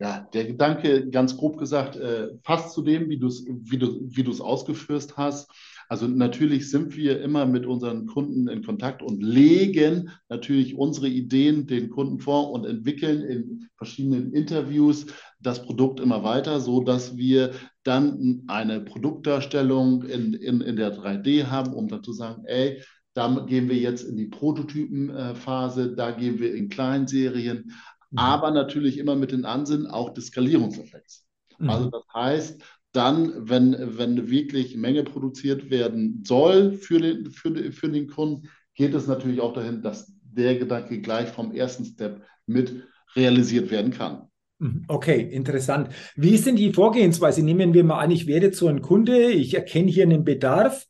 Ja, 0.00 0.26
der 0.32 0.46
Gedanke, 0.46 1.10
ganz 1.10 1.36
grob 1.36 1.58
gesagt, 1.58 1.96
äh, 1.96 2.28
fast 2.42 2.72
zu 2.72 2.82
dem, 2.82 3.08
wie 3.10 3.18
du 3.18 3.26
es 3.26 3.44
wie 3.46 3.78
wie 3.78 4.24
du 4.24 4.30
es 4.30 4.40
ausgeführt 4.40 5.16
hast. 5.16 5.50
Also 5.90 6.06
natürlich 6.06 6.70
sind 6.70 6.96
wir 6.96 7.20
immer 7.20 7.46
mit 7.46 7.66
unseren 7.66 8.06
Kunden 8.06 8.46
in 8.46 8.62
Kontakt 8.62 9.02
und 9.02 9.20
legen 9.20 10.10
natürlich 10.28 10.76
unsere 10.76 11.08
Ideen 11.08 11.66
den 11.66 11.90
Kunden 11.90 12.20
vor 12.20 12.52
und 12.52 12.64
entwickeln 12.64 13.22
in 13.22 13.68
verschiedenen 13.74 14.32
Interviews 14.32 15.06
das 15.40 15.64
Produkt 15.64 15.98
immer 15.98 16.22
weiter, 16.22 16.60
so 16.60 16.80
dass 16.80 17.16
wir 17.16 17.50
dann 17.82 18.44
eine 18.46 18.82
Produktdarstellung 18.82 20.04
in, 20.04 20.32
in, 20.34 20.60
in 20.60 20.76
der 20.76 20.96
3D 20.96 21.46
haben, 21.46 21.74
um 21.74 21.88
dann 21.88 22.04
zu 22.04 22.12
sagen, 22.12 22.44
ey, 22.46 22.80
da 23.14 23.44
gehen 23.48 23.68
wir 23.68 23.76
jetzt 23.76 24.04
in 24.04 24.16
die 24.16 24.28
Prototypenphase, 24.28 25.96
da 25.96 26.12
gehen 26.12 26.38
wir 26.38 26.54
in 26.54 26.68
Kleinserien, 26.68 27.72
mhm. 28.10 28.18
aber 28.18 28.52
natürlich 28.52 28.96
immer 28.96 29.16
mit 29.16 29.32
den 29.32 29.44
Ansinnen 29.44 29.88
auch 29.88 30.14
des 30.14 30.26
Skalierungseffekts. 30.26 31.26
Mhm. 31.58 31.68
Also 31.68 31.90
das 31.90 32.04
heißt, 32.14 32.62
dann, 32.92 33.48
wenn, 33.48 33.76
wenn 33.98 34.30
wirklich 34.30 34.76
Menge 34.76 35.04
produziert 35.04 35.70
werden 35.70 36.22
soll 36.26 36.72
für 36.72 37.00
den, 37.00 37.30
für, 37.30 37.72
für 37.72 37.88
den 37.88 38.08
Kunden, 38.08 38.48
geht 38.74 38.94
es 38.94 39.06
natürlich 39.06 39.40
auch 39.40 39.52
dahin, 39.52 39.82
dass 39.82 40.12
der 40.22 40.56
Gedanke 40.56 41.00
gleich 41.00 41.28
vom 41.28 41.52
ersten 41.52 41.84
Step 41.84 42.22
mit 42.46 42.84
realisiert 43.14 43.70
werden 43.70 43.92
kann. 43.92 44.28
Mhm. 44.58 44.84
Okay, 44.88 45.20
interessant. 45.20 45.88
Wie 46.16 46.34
ist 46.34 46.46
denn 46.46 46.56
die 46.56 46.72
Vorgehensweise? 46.72 47.42
Nehmen 47.42 47.74
wir 47.74 47.84
mal 47.84 47.98
an, 47.98 48.10
ich 48.10 48.26
werde 48.26 48.50
zu 48.50 48.68
einem 48.68 48.82
Kunde, 48.82 49.30
ich 49.30 49.54
erkenne 49.54 49.90
hier 49.90 50.04
einen 50.04 50.24
Bedarf 50.24 50.86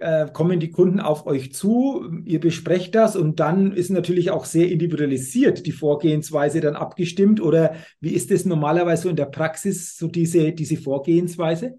äh, 0.00 0.28
kommen 0.32 0.60
die 0.60 0.70
Kunden 0.70 0.98
auf 0.98 1.26
euch 1.26 1.52
zu, 1.52 2.10
ihr 2.24 2.40
besprecht 2.40 2.94
das 2.94 3.16
und 3.16 3.38
dann 3.38 3.72
ist 3.72 3.90
natürlich 3.90 4.30
auch 4.30 4.46
sehr 4.46 4.70
individualisiert 4.70 5.66
die 5.66 5.72
Vorgehensweise 5.72 6.60
dann 6.60 6.74
abgestimmt 6.74 7.40
oder 7.40 7.74
wie 8.00 8.14
ist 8.14 8.30
das 8.30 8.44
normalerweise 8.44 9.04
so 9.04 9.08
in 9.10 9.16
der 9.16 9.26
Praxis, 9.26 9.96
so 9.96 10.08
diese, 10.08 10.52
diese 10.52 10.76
Vorgehensweise? 10.76 11.78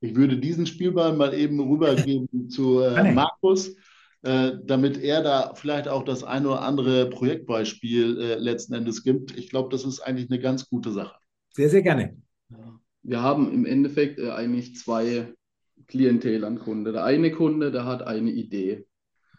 Ich 0.00 0.14
würde 0.14 0.36
diesen 0.36 0.66
Spielball 0.66 1.16
mal 1.16 1.32
eben 1.34 1.58
rübergeben 1.58 2.28
zu 2.50 2.80
äh, 2.80 3.12
Markus, 3.12 3.74
äh, 4.22 4.52
damit 4.64 4.98
er 4.98 5.22
da 5.22 5.54
vielleicht 5.54 5.88
auch 5.88 6.04
das 6.04 6.24
ein 6.24 6.44
oder 6.46 6.62
andere 6.62 7.08
Projektbeispiel 7.08 8.20
äh, 8.20 8.34
letzten 8.34 8.74
Endes 8.74 9.02
gibt. 9.02 9.36
Ich 9.36 9.48
glaube, 9.48 9.70
das 9.70 9.84
ist 9.84 10.00
eigentlich 10.00 10.30
eine 10.30 10.40
ganz 10.40 10.68
gute 10.68 10.92
Sache. 10.92 11.16
Sehr, 11.54 11.70
sehr 11.70 11.82
gerne. 11.82 12.16
Wir 13.02 13.22
haben 13.22 13.50
im 13.52 13.64
Endeffekt 13.64 14.18
äh, 14.18 14.30
eigentlich 14.30 14.76
zwei 14.76 15.32
Klientel 15.88 16.44
an 16.44 16.58
Kunde. 16.58 16.92
Der 16.92 17.04
eine 17.04 17.30
Kunde, 17.30 17.70
der 17.70 17.84
hat 17.84 18.02
eine 18.02 18.30
Idee, 18.30 18.86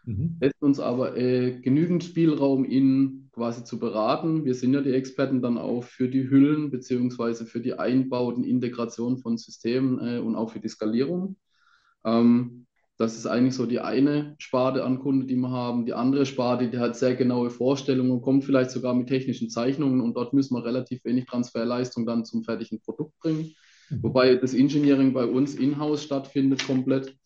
mhm. 0.04 0.36
lässt 0.40 0.62
uns 0.62 0.80
aber 0.80 1.16
äh, 1.16 1.60
genügend 1.60 2.04
Spielraum, 2.04 2.64
ihn 2.64 3.30
quasi 3.32 3.64
zu 3.64 3.78
beraten. 3.78 4.44
Wir 4.44 4.54
sind 4.54 4.74
ja 4.74 4.80
die 4.80 4.92
Experten 4.92 5.42
dann 5.42 5.58
auch 5.58 5.84
für 5.84 6.08
die 6.08 6.28
Hüllen 6.28 6.70
beziehungsweise 6.70 7.46
für 7.46 7.60
die 7.60 7.74
Einbauten, 7.74 8.44
Integration 8.44 9.18
von 9.18 9.38
Systemen 9.38 9.98
äh, 10.00 10.18
und 10.18 10.34
auch 10.34 10.50
für 10.50 10.60
die 10.60 10.68
Skalierung. 10.68 11.36
Ähm, 12.04 12.66
das 12.98 13.16
ist 13.16 13.26
eigentlich 13.26 13.54
so 13.54 13.64
die 13.64 13.78
eine 13.78 14.34
Sparte 14.38 14.84
an 14.84 14.98
Kunden, 14.98 15.28
die 15.28 15.36
wir 15.36 15.50
haben. 15.50 15.86
Die 15.86 15.94
andere 15.94 16.26
Sparte, 16.26 16.68
die 16.68 16.78
hat 16.78 16.96
sehr 16.96 17.14
genaue 17.14 17.48
Vorstellungen, 17.48 18.20
kommt 18.20 18.44
vielleicht 18.44 18.72
sogar 18.72 18.92
mit 18.92 19.06
technischen 19.06 19.50
Zeichnungen 19.50 20.00
und 20.00 20.14
dort 20.14 20.32
müssen 20.32 20.56
wir 20.56 20.64
relativ 20.64 21.04
wenig 21.04 21.26
Transferleistung 21.26 22.06
dann 22.06 22.24
zum 22.24 22.42
fertigen 22.42 22.80
Produkt 22.80 23.16
bringen. 23.20 23.54
Mhm. 23.90 24.02
Wobei 24.02 24.34
das 24.36 24.54
Engineering 24.54 25.12
bei 25.12 25.24
uns 25.24 25.54
in-house 25.54 26.04
stattfindet 26.04 26.66
komplett. 26.66 27.16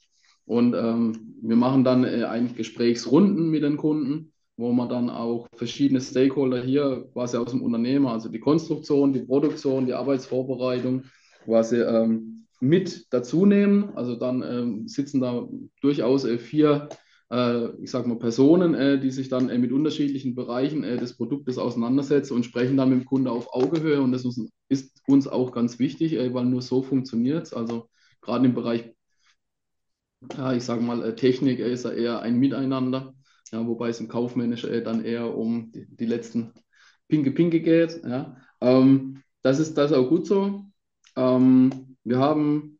Und 0.45 0.75
ähm, 0.75 1.37
wir 1.43 1.57
machen 1.57 1.85
dann 1.85 2.05
äh, 2.05 2.25
eigentlich 2.25 2.57
Gesprächsrunden 2.57 3.49
mit 3.51 3.63
den 3.63 3.77
Kunden, 3.77 4.33
wo 4.57 4.73
man 4.73 4.89
dann 4.89 5.09
auch 5.09 5.49
verschiedene 5.55 6.01
Stakeholder 6.01 6.63
hier 6.63 7.09
quasi 7.13 7.37
aus 7.37 7.51
dem 7.53 7.63
Unternehmen, 7.63 8.07
also 8.07 8.29
die 8.29 8.41
Konstruktion, 8.41 9.13
die 9.13 9.23
Produktion, 9.23 9.87
die 9.87 9.95
Arbeitsvorbereitung 9.95 11.05
quasi 11.45 11.77
ähm, 11.77 12.47
mit 12.61 13.07
dazu 13.11 13.47
nehmen. 13.47 13.91
Also 13.97 14.17
dann 14.17 14.43
ähm, 14.43 14.89
sitzen 14.89 15.21
da 15.21 15.47
durchaus 15.81 16.25
äh, 16.25 16.39
vier 16.39 16.89
ich 17.83 17.91
sage 17.91 18.09
mal, 18.09 18.19
Personen, 18.19 18.75
äh, 18.75 19.01
die 19.01 19.11
sich 19.11 19.31
dann 19.31 19.49
äh, 19.49 19.57
mit 19.57 19.73
unterschiedlichen 19.73 20.35
Bereichen 20.35 20.83
des 20.83 21.17
Produktes 21.17 21.57
auseinandersetzen 21.57 22.35
und 22.35 22.45
sprechen 22.45 22.77
dann 22.77 22.91
mit 22.91 23.01
dem 23.01 23.07
Kunde 23.07 23.31
auf 23.31 23.55
Augehöhe. 23.55 24.03
Und 24.03 24.13
das 24.13 24.27
ist 24.69 25.01
uns 25.07 25.27
auch 25.27 25.53
ganz 25.53 25.79
wichtig, 25.79 26.19
weil 26.35 26.45
nur 26.45 26.61
so 26.61 26.83
funktioniert 26.83 27.47
es. 27.47 27.55
Also 27.55 27.89
gerade 28.21 28.45
im 28.45 28.55
Bereich, 28.55 28.93
ja, 30.37 30.53
ich 30.53 30.63
sage 30.63 30.83
mal, 30.83 31.15
Technik 31.17 31.59
ist 31.59 31.85
er 31.85 31.95
eher 31.95 32.21
ein 32.21 32.39
Miteinander, 32.39 33.15
ja, 33.51 33.67
wobei 33.67 33.89
es 33.89 34.01
im 34.01 34.09
Kaufmännischen 34.09 34.85
dann 34.85 35.05
eher 35.05 35.35
um 35.35 35.73
die, 35.73 35.87
die 35.89 36.07
letzten 36.07 36.53
Pinke-Pinke 37.09 37.61
geht. 37.61 38.03
Ja. 38.05 38.37
Ähm, 38.61 39.23
das, 39.43 39.59
ist, 39.59 39.75
das 39.79 39.91
ist 39.91 39.97
auch 39.97 40.09
gut 40.09 40.27
so. 40.27 40.67
Ähm, 41.17 41.97
wir 42.05 42.19
haben, 42.19 42.79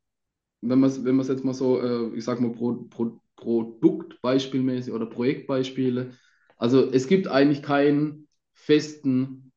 wenn 0.61 0.79
man 0.79 0.91
es 0.91 1.05
wenn 1.05 1.19
jetzt 1.19 1.45
mal 1.45 1.55
so, 1.55 2.13
ich 2.15 2.25
sage 2.25 2.43
mal, 2.43 2.53
pro, 2.53 2.75
pro 2.91 3.22
Produktbeispielmäßig 3.37 4.93
oder 4.93 5.07
Projektbeispiele. 5.07 6.13
Also 6.57 6.91
es 6.91 7.09
gibt 7.09 7.27
eigentlich 7.27 7.63
kein 7.63 8.29
festen, 8.55 9.53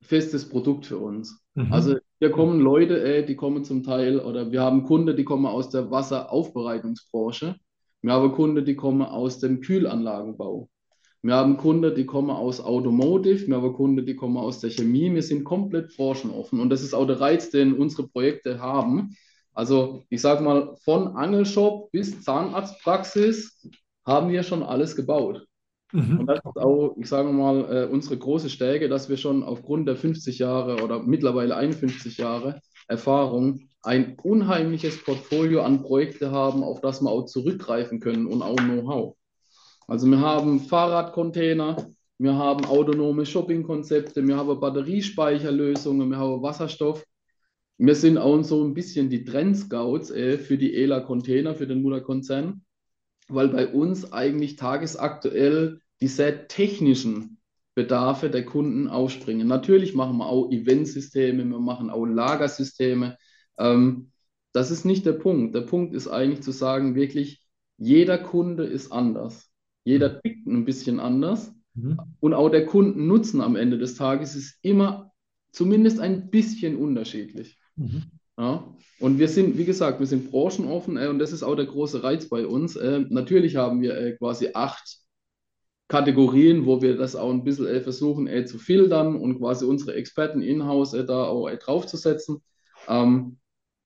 festes 0.00 0.48
Produkt 0.48 0.86
für 0.86 0.98
uns. 0.98 1.42
Mhm. 1.54 1.72
Also 1.72 1.96
hier 2.18 2.30
kommen 2.30 2.60
Leute, 2.60 3.02
äh, 3.02 3.26
die 3.26 3.36
kommen 3.36 3.64
zum 3.64 3.82
Teil, 3.82 4.20
oder 4.20 4.50
wir 4.50 4.62
haben 4.62 4.84
Kunden, 4.84 5.16
die 5.16 5.24
kommen 5.24 5.46
aus 5.46 5.68
der 5.68 5.90
Wasseraufbereitungsbranche. 5.90 7.56
Wir 8.02 8.12
haben 8.12 8.32
Kunden, 8.32 8.64
die 8.64 8.76
kommen 8.76 9.02
aus 9.02 9.38
dem 9.38 9.60
Kühlanlagenbau. 9.60 10.70
Wir 11.22 11.34
haben 11.34 11.56
Kunden, 11.56 11.94
die 11.94 12.06
kommen 12.06 12.30
aus 12.30 12.60
Automotive, 12.60 13.48
wir 13.48 13.56
haben 13.56 13.72
Kunden, 13.72 14.06
die 14.06 14.14
kommen 14.14 14.36
aus 14.36 14.60
der 14.60 14.70
Chemie. 14.70 15.12
Wir 15.12 15.22
sind 15.22 15.44
komplett 15.44 15.96
branchenoffen 15.96 16.60
und 16.60 16.70
das 16.70 16.82
ist 16.82 16.94
auch 16.94 17.06
der 17.06 17.20
Reiz, 17.20 17.50
den 17.50 17.74
unsere 17.74 18.06
Projekte 18.06 18.60
haben, 18.60 19.16
also 19.56 20.04
ich 20.10 20.20
sage 20.20 20.44
mal, 20.44 20.76
von 20.84 21.16
Angelshop 21.16 21.90
bis 21.90 22.22
Zahnarztpraxis 22.22 23.66
haben 24.04 24.28
wir 24.28 24.42
schon 24.42 24.62
alles 24.62 24.94
gebaut. 24.94 25.46
Mhm. 25.92 26.20
Und 26.20 26.26
das 26.26 26.40
ist 26.40 26.58
auch, 26.58 26.94
ich 26.98 27.08
sage 27.08 27.32
mal, 27.32 27.64
äh, 27.74 27.86
unsere 27.86 28.18
große 28.18 28.50
Stärke, 28.50 28.90
dass 28.90 29.08
wir 29.08 29.16
schon 29.16 29.42
aufgrund 29.42 29.88
der 29.88 29.96
50 29.96 30.38
Jahre 30.38 30.84
oder 30.84 31.02
mittlerweile 31.02 31.56
51 31.56 32.18
Jahre 32.18 32.60
Erfahrung 32.86 33.70
ein 33.82 34.18
unheimliches 34.22 35.02
Portfolio 35.02 35.62
an 35.62 35.82
Projekte 35.82 36.30
haben, 36.30 36.62
auf 36.62 36.82
das 36.82 37.00
wir 37.00 37.10
auch 37.10 37.24
zurückgreifen 37.24 37.98
können 38.00 38.26
und 38.26 38.42
auch 38.42 38.56
Know-how. 38.56 39.16
Also 39.88 40.06
wir 40.06 40.20
haben 40.20 40.60
Fahrradcontainer, 40.60 41.76
wir 42.18 42.34
haben 42.34 42.66
autonome 42.66 43.24
Shoppingkonzepte, 43.24 44.26
wir 44.26 44.36
haben 44.36 44.60
Batteriespeicherlösungen, 44.60 46.10
wir 46.10 46.18
haben 46.18 46.42
Wasserstoff 46.42 47.06
wir 47.78 47.94
sind 47.94 48.18
auch 48.18 48.42
so 48.42 48.64
ein 48.64 48.74
bisschen 48.74 49.10
die 49.10 49.24
Trendscouts 49.24 50.10
äh, 50.10 50.38
für 50.38 50.56
die 50.56 50.74
ELA 50.74 51.00
Container, 51.00 51.54
für 51.54 51.66
den 51.66 51.82
Mutterkonzern, 51.82 52.62
weil 53.28 53.48
bei 53.48 53.68
uns 53.68 54.12
eigentlich 54.12 54.56
tagesaktuell 54.56 55.80
die 56.00 56.08
sehr 56.08 56.48
technischen 56.48 57.38
Bedarfe 57.74 58.30
der 58.30 58.44
Kunden 58.44 58.88
aufspringen. 58.88 59.46
Natürlich 59.46 59.94
machen 59.94 60.16
wir 60.16 60.26
auch 60.26 60.50
Eventsysteme, 60.50 61.44
wir 61.44 61.58
machen 61.58 61.90
auch 61.90 62.06
Lagersysteme. 62.06 63.18
Ähm, 63.58 64.10
das 64.52 64.70
ist 64.70 64.86
nicht 64.86 65.04
der 65.04 65.12
Punkt. 65.12 65.54
Der 65.54 65.60
Punkt 65.60 65.94
ist 65.94 66.08
eigentlich 66.08 66.40
zu 66.40 66.52
sagen, 66.52 66.94
wirklich, 66.94 67.42
jeder 67.76 68.16
Kunde 68.16 68.64
ist 68.64 68.90
anders. 68.90 69.50
Jeder 69.84 70.14
mhm. 70.14 70.20
tickt 70.22 70.46
ein 70.46 70.64
bisschen 70.64 70.98
anders. 70.98 71.52
Mhm. 71.74 71.98
Und 72.20 72.32
auch 72.32 72.48
der 72.48 72.64
Kundennutzen 72.64 73.42
am 73.42 73.56
Ende 73.56 73.76
des 73.76 73.96
Tages 73.96 74.34
ist 74.34 74.58
immer 74.62 75.12
zumindest 75.52 76.00
ein 76.00 76.30
bisschen 76.30 76.76
unterschiedlich. 76.76 77.58
Mhm. 77.76 78.02
Ja. 78.38 78.76
Und 78.98 79.18
wir 79.18 79.28
sind, 79.28 79.56
wie 79.58 79.64
gesagt, 79.64 80.00
wir 80.00 80.06
sind 80.06 80.30
branchenoffen 80.30 80.96
äh, 80.96 81.08
und 81.08 81.18
das 81.18 81.32
ist 81.32 81.42
auch 81.42 81.54
der 81.54 81.66
große 81.66 82.02
Reiz 82.02 82.28
bei 82.28 82.46
uns. 82.46 82.76
Äh, 82.76 83.04
natürlich 83.08 83.56
haben 83.56 83.80
wir 83.80 83.96
äh, 83.96 84.12
quasi 84.16 84.50
acht 84.54 84.98
Kategorien, 85.88 86.66
wo 86.66 86.82
wir 86.82 86.96
das 86.96 87.14
auch 87.14 87.30
ein 87.30 87.44
bisschen 87.44 87.66
äh, 87.66 87.80
versuchen 87.80 88.26
äh, 88.26 88.44
zu 88.44 88.58
filtern 88.58 89.16
und 89.16 89.38
quasi 89.38 89.64
unsere 89.64 89.94
Experten 89.94 90.42
in-house 90.42 90.94
äh, 90.94 91.04
da 91.04 91.24
auch 91.24 91.48
draufzusetzen. 91.50 92.42
Ähm, 92.88 93.38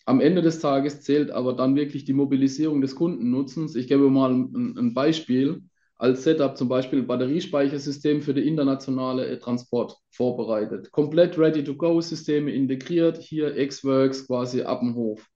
am 0.07 0.21
Ende 0.21 0.43
des 0.43 0.61
Tages 0.61 1.03
zählt 1.03 1.31
aber 1.31 1.53
dann 1.53 1.77
wirklich 1.77 2.05
die 2.05 2.15
Mobilisierung 2.15 2.81
des 2.81 2.95
Kundennutzens. 2.95 3.77
Ich 3.77 3.87
gebe 3.87 4.11
mal 4.11 4.33
ein, 4.33 4.77
ein 4.79 4.95
Beispiel 4.95 5.63
als 6.01 6.25
Setup 6.25 6.57
zum 6.57 6.69
Beispiel 6.69 7.03
Batteriespeichersystem 7.03 8.23
für 8.23 8.33
den 8.33 8.45
internationalen 8.45 9.29
äh, 9.29 9.39
Transport 9.39 9.99
vorbereitet. 10.11 10.91
Komplett 10.93 11.39
Ready-to-Go-Systeme 11.39 12.51
integriert, 12.51 13.19
hier 13.19 13.55
X-Works 13.55 14.27
quasi 14.27 14.63
ab 14.63 14.81
dem 14.81 14.95
Hof. 14.95 15.27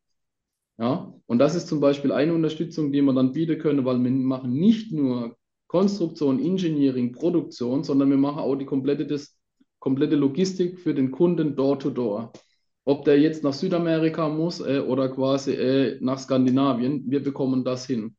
Ja, 0.79 1.12
und 1.27 1.38
das 1.38 1.55
ist 1.55 1.68
zum 1.68 1.81
Beispiel 1.81 2.12
eine 2.12 2.33
Unterstützung, 2.33 2.92
die 2.92 3.03
man 3.03 3.14
dann 3.14 3.33
bieten 3.33 3.59
können, 3.59 3.85
weil 3.85 4.03
wir 4.03 4.11
machen 4.11 4.55
nicht 4.55 4.90
nur 4.90 5.37
Konstruktion, 5.66 6.42
Engineering, 6.42 7.12
Produktion, 7.12 7.85
sondern 7.85 8.09
wir 8.09 8.16
machen 8.16 8.38
auch 8.38 8.57
die 8.57 8.64
komplette, 8.64 9.07
das, 9.07 9.38
komplette 9.81 10.16
Logistik 10.16 10.81
für 10.81 10.94
den 10.94 11.11
Kunden 11.11 11.57
Door-to-Door. 11.57 12.33
-Door. 12.33 12.40
Ob 12.87 13.05
der 13.05 13.20
jetzt 13.20 13.44
nach 13.44 13.53
Südamerika 13.53 14.31
muss 14.31 14.61
äh, 14.61 14.79
oder 14.81 15.11
quasi 15.11 15.53
äh, 15.53 15.98
nach 16.00 16.18
Skandinavien, 16.18 17.05
wir 17.07 17.22
bekommen 17.22 17.64
das 17.64 17.87
hin. 17.87 18.16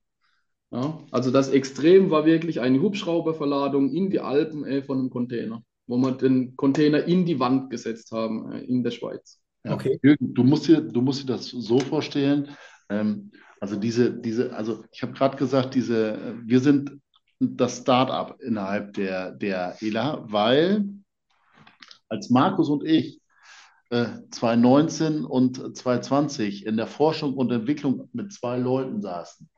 Ja, 0.72 1.00
also 1.12 1.32
das 1.32 1.50
Extrem 1.50 2.10
war 2.10 2.26
wirklich 2.26 2.60
eine 2.60 2.82
Hubschrauberverladung 2.82 3.92
in 3.92 4.10
die 4.10 4.20
Alpen 4.20 4.66
äh, 4.66 4.82
von 4.84 5.00
einem 5.00 5.10
Container. 5.10 5.64
wo 5.88 5.98
wir 5.98 6.12
den 6.14 6.56
Container 6.56 7.04
in 7.04 7.26
die 7.26 7.40
Wand 7.40 7.70
gesetzt 7.70 8.12
haben 8.12 8.52
äh, 8.52 8.62
in 8.62 8.84
der 8.84 8.92
Schweiz. 8.92 9.40
Ja. 9.64 9.74
Okay. 9.74 10.00
Du 10.02 10.44
musst 10.44 10.68
dir, 10.68 10.82
du 10.82 11.02
musst 11.02 11.24
dir 11.24 11.28
das 11.28 11.48
so 11.48 11.80
vorstellen. 11.80 12.50
Ähm, 12.90 13.32
also 13.60 13.76
diese, 13.76 14.14
diese, 14.14 14.54
also 14.56 14.84
ich 14.92 15.02
habe 15.02 15.14
gerade 15.14 15.38
gesagt, 15.38 15.76
diese, 15.76 16.36
wir 16.44 16.60
sind 16.60 17.00
das 17.40 17.80
Startup 17.80 18.40
innerhalb 18.42 18.94
der, 18.94 19.32
der 19.32 19.76
ELA, 19.82 20.26
weil 20.32 20.86
als 22.10 22.30
Markus 22.30 22.70
und 22.70 22.84
ich 22.86 23.22
äh, 23.90 24.06
2019 24.32 25.26
und 25.26 25.78
2020 25.78 26.66
in 26.66 26.78
der 26.78 26.88
Forschung 26.88 27.34
und 27.34 27.52
Entwicklung 27.52 28.10
mit 28.14 28.32
zwei 28.34 28.58
Leuten 28.58 29.02
saßen, 29.02 29.50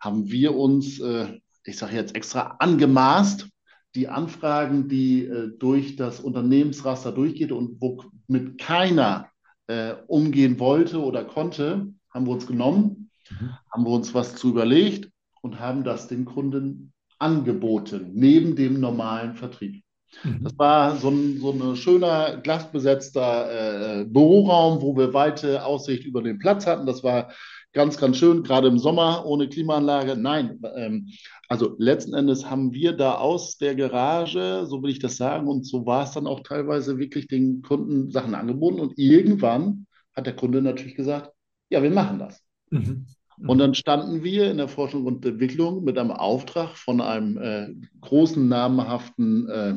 haben 0.00 0.30
wir 0.30 0.54
uns, 0.54 1.00
äh, 1.00 1.38
ich 1.64 1.78
sage 1.78 1.96
jetzt 1.96 2.14
extra, 2.14 2.56
angemaßt, 2.58 3.48
die 3.94 4.08
Anfragen, 4.08 4.88
die 4.88 5.24
äh, 5.24 5.56
durch 5.58 5.96
das 5.96 6.20
Unternehmensraster 6.20 7.12
durchgeht 7.12 7.52
und 7.52 7.80
womit 7.80 8.58
keiner 8.58 9.30
äh, 9.66 9.94
umgehen 10.06 10.60
wollte 10.60 11.02
oder 11.02 11.24
konnte, 11.24 11.88
haben 12.10 12.26
wir 12.26 12.32
uns 12.32 12.46
genommen, 12.46 13.10
mhm. 13.30 13.50
haben 13.72 13.84
wir 13.84 13.90
uns 13.90 14.14
was 14.14 14.36
zu 14.36 14.50
überlegt 14.50 15.10
und 15.42 15.58
haben 15.58 15.82
das 15.82 16.08
den 16.08 16.24
Kunden 16.24 16.92
angeboten, 17.18 18.10
neben 18.14 18.54
dem 18.54 18.80
normalen 18.80 19.34
Vertrieb. 19.34 19.82
Mhm. 20.22 20.44
Das 20.44 20.58
war 20.58 20.96
so 20.96 21.08
ein, 21.08 21.40
so 21.40 21.50
ein 21.52 21.76
schöner, 21.76 22.36
glasbesetzter 22.38 24.00
äh, 24.00 24.04
Büroraum, 24.04 24.82
wo 24.82 24.96
wir 24.96 25.14
weite 25.14 25.64
Aussicht 25.64 26.04
über 26.04 26.22
den 26.22 26.38
Platz 26.38 26.66
hatten. 26.66 26.86
Das 26.86 27.02
war 27.02 27.32
ganz, 27.76 27.98
ganz 27.98 28.16
schön, 28.16 28.42
gerade 28.42 28.68
im 28.68 28.78
Sommer 28.78 29.26
ohne 29.26 29.50
Klimaanlage. 29.50 30.16
Nein, 30.16 30.58
ähm, 30.74 31.10
also 31.46 31.76
letzten 31.78 32.14
Endes 32.14 32.48
haben 32.48 32.72
wir 32.72 32.94
da 32.94 33.16
aus 33.16 33.58
der 33.58 33.74
Garage, 33.74 34.64
so 34.66 34.82
will 34.82 34.90
ich 34.90 34.98
das 34.98 35.18
sagen, 35.18 35.46
und 35.46 35.66
so 35.66 35.84
war 35.84 36.04
es 36.04 36.12
dann 36.12 36.26
auch 36.26 36.40
teilweise 36.40 36.98
wirklich 36.98 37.28
den 37.28 37.60
Kunden 37.60 38.10
Sachen 38.10 38.34
angeboten. 38.34 38.80
Und 38.80 38.98
irgendwann 38.98 39.86
hat 40.14 40.24
der 40.24 40.34
Kunde 40.34 40.62
natürlich 40.62 40.94
gesagt, 40.94 41.32
ja, 41.68 41.82
wir 41.82 41.90
machen 41.90 42.18
das. 42.18 42.40
Mhm. 42.70 43.06
Mhm. 43.36 43.48
Und 43.50 43.58
dann 43.58 43.74
standen 43.74 44.24
wir 44.24 44.50
in 44.50 44.56
der 44.56 44.68
Forschung 44.68 45.04
und 45.04 45.26
Entwicklung 45.26 45.84
mit 45.84 45.98
einem 45.98 46.12
Auftrag 46.12 46.78
von 46.78 47.02
einem 47.02 47.36
äh, 47.36 47.74
großen, 48.00 48.48
namhaften 48.48 49.50
äh, 49.50 49.74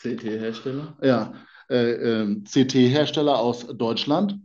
CT-Hersteller. 0.00 0.96
Ja, 1.02 1.34
äh, 1.68 1.92
ähm, 1.92 2.44
CT-Hersteller 2.44 3.38
aus 3.38 3.66
Deutschland 3.66 4.38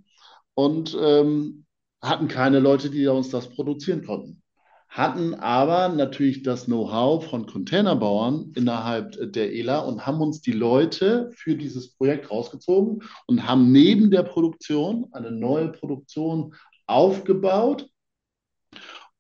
und 0.56 0.98
ähm, 1.02 1.64
hatten 2.02 2.28
keine 2.28 2.60
Leute, 2.60 2.90
die 2.90 3.08
uns 3.08 3.30
das 3.30 3.50
produzieren 3.50 4.06
konnten. 4.06 4.42
Hatten 4.90 5.36
aber 5.36 5.90
natürlich 5.90 6.44
das 6.44 6.66
Know-how 6.66 7.26
von 7.26 7.46
Containerbauern 7.46 8.54
innerhalb 8.56 9.34
der 9.34 9.54
ELA 9.54 9.80
und 9.80 10.06
haben 10.06 10.22
uns 10.22 10.42
die 10.42 10.54
Leute 10.54 11.30
für 11.36 11.56
dieses 11.56 11.94
Projekt 11.94 12.32
rausgezogen 12.32 13.04
und 13.28 13.48
haben 13.48 13.72
neben 13.72 14.10
der 14.12 14.24
Produktion 14.24 15.08
eine 15.12 15.32
neue 15.32 15.70
Produktion 15.70 16.56
aufgebaut 16.88 17.90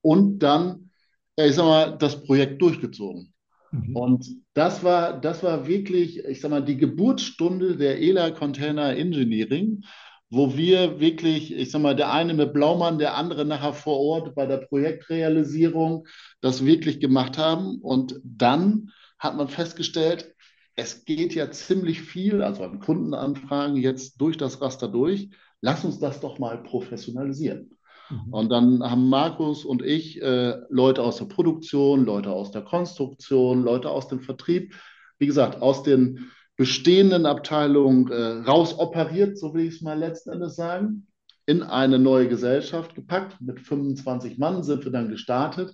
und 0.02 0.40
dann, 0.40 0.90
ich 1.36 1.56
sag 1.56 1.66
mal, 1.66 1.98
das 1.98 2.24
Projekt 2.24 2.62
durchgezogen. 2.62 3.34
Mhm. 3.72 3.96
Und 3.96 4.28
das 4.54 4.84
war, 4.84 5.20
das 5.20 5.44
war 5.44 5.68
wirklich, 5.68 6.20
ich 6.26 6.40
sag 6.40 6.52
mal, 6.52 6.63
die 6.63 6.78
Geburtsstunde 6.78 7.76
der 7.76 8.00
ELA 8.00 8.32
Container 8.32 8.96
Engineering, 8.96 9.84
wo 10.30 10.58
wir 10.58 11.00
wirklich, 11.00 11.56
ich 11.56 11.72
sag 11.72 11.82
mal, 11.82 11.96
der 11.96 12.12
eine 12.12 12.34
mit 12.34 12.54
Blaumann, 12.54 13.00
der 13.00 13.16
andere 13.16 13.46
nachher 13.46 13.74
vor 13.74 14.00
Ort 14.00 14.36
bei 14.36 14.46
der 14.46 14.58
Projektrealisierung 14.58 16.08
das 16.42 16.66
wirklich 16.66 17.00
gemacht 17.00 17.38
haben. 17.38 17.80
Und 17.82 18.20
dann 18.24 18.92
hat 19.20 19.38
man 19.38 19.48
festgestellt, 19.48 20.34
es 20.76 21.06
geht 21.06 21.34
ja 21.34 21.50
ziemlich 21.50 22.02
viel, 22.02 22.42
also 22.44 22.63
an 22.63 22.80
Kundenanfragen 22.80 23.78
jetzt 23.78 24.22
durch 24.22 24.38
das 24.38 24.62
Raster 24.62 24.90
durch. 24.90 25.30
Lass 25.62 25.86
uns 25.86 26.00
das 26.00 26.20
doch 26.20 26.40
mal 26.40 26.62
professionalisieren. 26.62 27.72
Mhm. 28.10 28.34
Und 28.34 28.50
dann 28.50 28.84
haben 28.84 29.10
Markus 29.10 29.66
und 29.66 29.82
ich 29.82 30.22
äh, 30.22 30.56
Leute 30.70 31.04
aus 31.04 31.18
der 31.18 31.26
Produktion, 31.26 32.06
Leute 32.06 32.32
aus 32.32 32.52
der 32.52 32.62
Konstruktion, 32.62 33.63
Leute 33.63 33.90
aus 33.90 34.08
dem 34.08 34.20
Vertrieb, 34.20 34.76
wie 35.20 35.26
gesagt, 35.26 35.62
aus 35.62 35.84
den 35.84 36.30
bestehenden 36.58 37.26
Abteilungen 37.26 38.12
äh, 38.12 38.50
rausoperiert, 38.50 39.38
so 39.38 39.54
will 39.54 39.67
ich 39.67 39.76
es 39.76 39.82
mal 39.82 39.98
letzten 39.98 40.32
Endes 40.32 40.56
sagen, 40.56 41.08
in 41.46 41.63
eine 41.63 42.00
neue 42.00 42.28
Gesellschaft 42.28 42.96
gepackt. 42.96 43.39
Mit 43.39 43.62
25 43.62 44.38
Mann 44.38 44.63
sind 44.63 44.84
wir 44.84 44.91
dann 44.91 45.10
gestartet. 45.10 45.74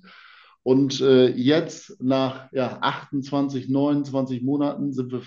Und 0.61 1.01
äh, 1.01 1.27
jetzt 1.27 2.01
nach 2.01 2.51
ja, 2.51 2.77
28, 2.81 3.69
29 3.69 4.43
Monaten 4.43 4.93
sind 4.93 5.11
wir 5.11 5.23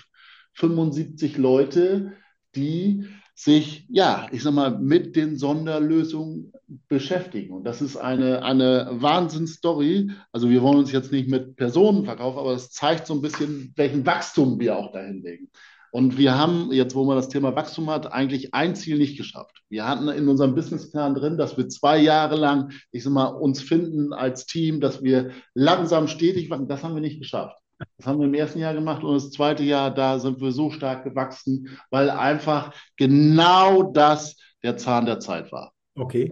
75 0.53 1.37
Leute, 1.37 2.13
die 2.55 3.05
sich, 3.39 3.85
ja, 3.87 4.25
ich 4.31 4.41
sag 4.41 4.55
mal, 4.55 4.79
mit 4.79 5.15
den 5.15 5.37
Sonderlösungen 5.37 6.51
beschäftigen. 6.87 7.53
Und 7.53 7.65
das 7.65 7.83
ist 7.83 7.95
eine, 7.95 8.43
eine 8.43 8.87
Wahnsinnsstory. 8.89 10.09
Also 10.31 10.49
wir 10.49 10.63
wollen 10.63 10.79
uns 10.79 10.91
jetzt 10.91 11.11
nicht 11.11 11.29
mit 11.29 11.55
Personen 11.55 12.03
verkaufen, 12.03 12.39
aber 12.39 12.53
es 12.53 12.71
zeigt 12.71 13.05
so 13.05 13.13
ein 13.13 13.21
bisschen, 13.21 13.73
welchen 13.75 14.07
Wachstum 14.07 14.59
wir 14.59 14.75
auch 14.75 14.91
dahin 14.91 15.21
legen. 15.21 15.51
Und 15.91 16.17
wir 16.17 16.35
haben 16.35 16.71
jetzt, 16.71 16.95
wo 16.95 17.05
man 17.05 17.15
das 17.15 17.29
Thema 17.29 17.55
Wachstum 17.55 17.91
hat, 17.91 18.11
eigentlich 18.11 18.55
ein 18.55 18.75
Ziel 18.75 18.97
nicht 18.97 19.17
geschafft. 19.17 19.61
Wir 19.69 19.87
hatten 19.87 20.07
in 20.07 20.27
unserem 20.27 20.55
Businessplan 20.55 21.13
drin, 21.13 21.37
dass 21.37 21.57
wir 21.57 21.69
zwei 21.69 21.99
Jahre 21.99 22.37
lang, 22.37 22.71
ich 22.91 23.03
sag 23.03 23.13
mal, 23.13 23.27
uns 23.27 23.61
finden 23.61 24.13
als 24.13 24.47
Team, 24.47 24.81
dass 24.81 25.03
wir 25.03 25.29
langsam 25.53 26.07
stetig 26.07 26.49
wachsen. 26.49 26.67
Das 26.67 26.83
haben 26.83 26.95
wir 26.95 27.01
nicht 27.01 27.19
geschafft. 27.19 27.55
Das 27.97 28.07
haben 28.07 28.19
wir 28.19 28.25
im 28.25 28.33
ersten 28.33 28.59
Jahr 28.59 28.73
gemacht 28.73 29.03
und 29.03 29.13
das 29.13 29.31
zweite 29.31 29.63
Jahr, 29.63 29.93
da 29.93 30.19
sind 30.19 30.41
wir 30.41 30.51
so 30.51 30.71
stark 30.71 31.03
gewachsen, 31.03 31.77
weil 31.91 32.09
einfach 32.09 32.73
genau 32.95 33.83
das 33.83 34.35
der 34.63 34.77
Zahn 34.77 35.05
der 35.05 35.19
Zeit 35.19 35.51
war. 35.51 35.73
Okay. 35.95 36.31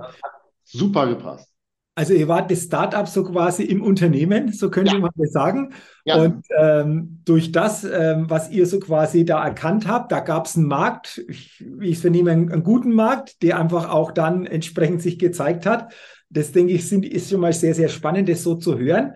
super 0.64 1.08
gepasst. 1.08 1.56
Also 1.98 2.14
ihr 2.14 2.28
wart 2.28 2.52
das 2.52 2.64
Startup 2.64 3.08
so 3.08 3.24
quasi 3.24 3.64
im 3.64 3.82
Unternehmen, 3.82 4.52
so 4.52 4.70
könnte 4.70 4.96
ja. 4.96 5.00
man 5.00 5.12
das 5.16 5.32
sagen. 5.32 5.72
Ja. 6.04 6.18
Und 6.18 6.46
ähm, 6.58 7.22
durch 7.24 7.54
das, 7.54 7.86
ähm, 7.86 8.30
was 8.30 8.50
ihr 8.52 8.66
so 8.66 8.82
quasi 8.82 9.24
da 9.24 9.42
erkannt 9.42 9.88
habt, 9.88 10.12
da 10.12 10.20
gab 10.20 10.46
es 10.46 10.58
einen 10.58 10.68
Markt, 10.68 11.24
wie 11.60 11.88
ich 11.88 11.96
es 11.96 12.02
vernehme, 12.02 12.32
einen, 12.32 12.52
einen, 12.52 12.64
guten 12.64 12.92
Markt, 12.92 13.42
der 13.44 13.58
einfach 13.58 13.90
auch 13.90 14.12
dann 14.12 14.46
entsprechend 14.46 15.02
sich 15.02 15.18
gezeigt 15.18 15.66
hat. 15.66 15.94
Das 16.30 16.52
denke 16.52 16.74
ich, 16.74 16.90
sind, 16.90 17.06
ist 17.06 17.30
schon 17.30 17.40
mal 17.40 17.54
sehr, 17.54 17.74
sehr 17.74 17.88
spannend, 17.88 18.28
das 18.28 18.44
so 18.44 18.56
zu 18.56 18.78
hören. 18.78 19.14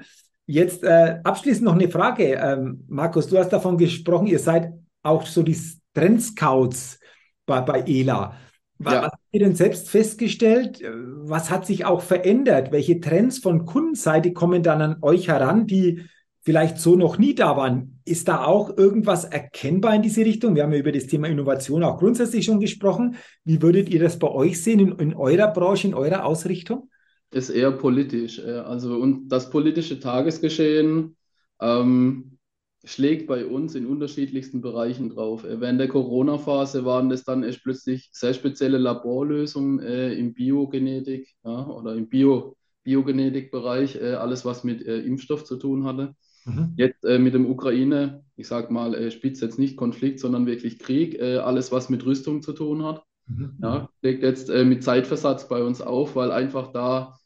Jetzt 0.51 0.83
äh, 0.83 1.19
abschließend 1.23 1.63
noch 1.63 1.75
eine 1.75 1.89
Frage. 1.89 2.33
Ähm, 2.33 2.83
Markus, 2.87 3.27
du 3.27 3.37
hast 3.37 3.49
davon 3.49 3.77
gesprochen, 3.77 4.25
ihr 4.25 4.39
seid 4.39 4.73
auch 5.03 5.27
so 5.27 5.43
die 5.43 5.55
Trendscouts 5.93 6.99
bei, 7.45 7.61
bei 7.61 7.81
ELA. 7.85 8.35
Was, 8.79 8.93
ja. 8.93 9.01
habt 9.03 9.17
ihr 9.31 9.41
denn 9.41 9.53
selbst 9.53 9.91
festgestellt? 9.91 10.81
Was 11.21 11.51
hat 11.51 11.67
sich 11.67 11.85
auch 11.85 12.01
verändert? 12.01 12.71
Welche 12.71 12.99
Trends 12.99 13.37
von 13.37 13.67
Kundenseite 13.67 14.33
kommen 14.33 14.63
dann 14.63 14.81
an 14.81 14.97
euch 15.03 15.27
heran, 15.27 15.67
die 15.67 16.05
vielleicht 16.41 16.79
so 16.79 16.95
noch 16.95 17.19
nie 17.19 17.35
da 17.35 17.55
waren? 17.55 18.01
Ist 18.03 18.27
da 18.27 18.43
auch 18.43 18.75
irgendwas 18.75 19.25
erkennbar 19.25 19.93
in 19.93 20.01
diese 20.01 20.25
Richtung? 20.25 20.55
Wir 20.55 20.63
haben 20.63 20.73
ja 20.73 20.79
über 20.79 20.91
das 20.91 21.05
Thema 21.05 21.27
Innovation 21.27 21.83
auch 21.83 21.99
grundsätzlich 21.99 22.45
schon 22.45 22.59
gesprochen. 22.59 23.17
Wie 23.43 23.61
würdet 23.61 23.87
ihr 23.89 23.99
das 23.99 24.17
bei 24.17 24.31
euch 24.31 24.63
sehen 24.63 24.79
in, 24.79 24.97
in 24.97 25.13
eurer 25.13 25.53
Branche, 25.53 25.89
in 25.89 25.93
eurer 25.93 26.25
Ausrichtung? 26.25 26.89
Ist 27.31 27.49
eher 27.49 27.71
politisch. 27.71 28.39
Also 28.39 28.95
und 28.95 29.29
das 29.29 29.49
politische 29.49 29.99
Tagesgeschehen 29.99 31.15
ähm, 31.61 32.39
schlägt 32.83 33.27
bei 33.27 33.45
uns 33.45 33.75
in 33.75 33.85
unterschiedlichsten 33.85 34.61
Bereichen 34.61 35.09
drauf. 35.09 35.43
Während 35.43 35.79
der 35.79 35.89
Corona-Phase 35.89 36.85
waren 36.85 37.09
das 37.09 37.23
dann 37.23 37.43
echt 37.43 37.63
plötzlich 37.63 38.09
sehr 38.13 38.33
spezielle 38.33 38.77
Laborlösungen 38.77 39.79
äh, 39.79 40.13
im 40.13 40.33
Biogenetik 40.33 41.27
ja, 41.43 41.67
oder 41.67 41.95
im 41.95 42.07
Bio, 42.07 42.55
Biogenetikbereich, 42.83 43.97
äh, 43.97 44.13
alles 44.13 44.45
was 44.45 44.63
mit 44.63 44.85
äh, 44.85 44.99
Impfstoff 44.99 45.43
zu 45.43 45.57
tun 45.57 45.83
hatte. 45.83 46.15
Mhm. 46.45 46.73
Jetzt 46.77 47.03
äh, 47.03 47.19
mit 47.19 47.33
dem 47.33 47.49
Ukraine, 47.49 48.23
ich 48.37 48.47
sag 48.47 48.71
mal, 48.71 48.95
äh, 48.95 49.11
spitzt 49.11 49.41
jetzt 49.41 49.59
nicht 49.59 49.75
Konflikt, 49.75 50.21
sondern 50.21 50.45
wirklich 50.45 50.79
Krieg, 50.79 51.19
äh, 51.19 51.37
alles 51.37 51.73
was 51.73 51.89
mit 51.89 52.05
Rüstung 52.05 52.41
zu 52.41 52.53
tun 52.53 52.85
hat. 52.85 53.03
Mhm. 53.27 53.57
Ja, 53.61 53.89
legt 54.01 54.23
jetzt 54.23 54.49
mit 54.49 54.83
Zeitversatz 54.83 55.47
bei 55.47 55.61
uns 55.61 55.81
auf, 55.81 56.15
weil 56.15 56.31
einfach 56.31 56.71
da 56.71 57.18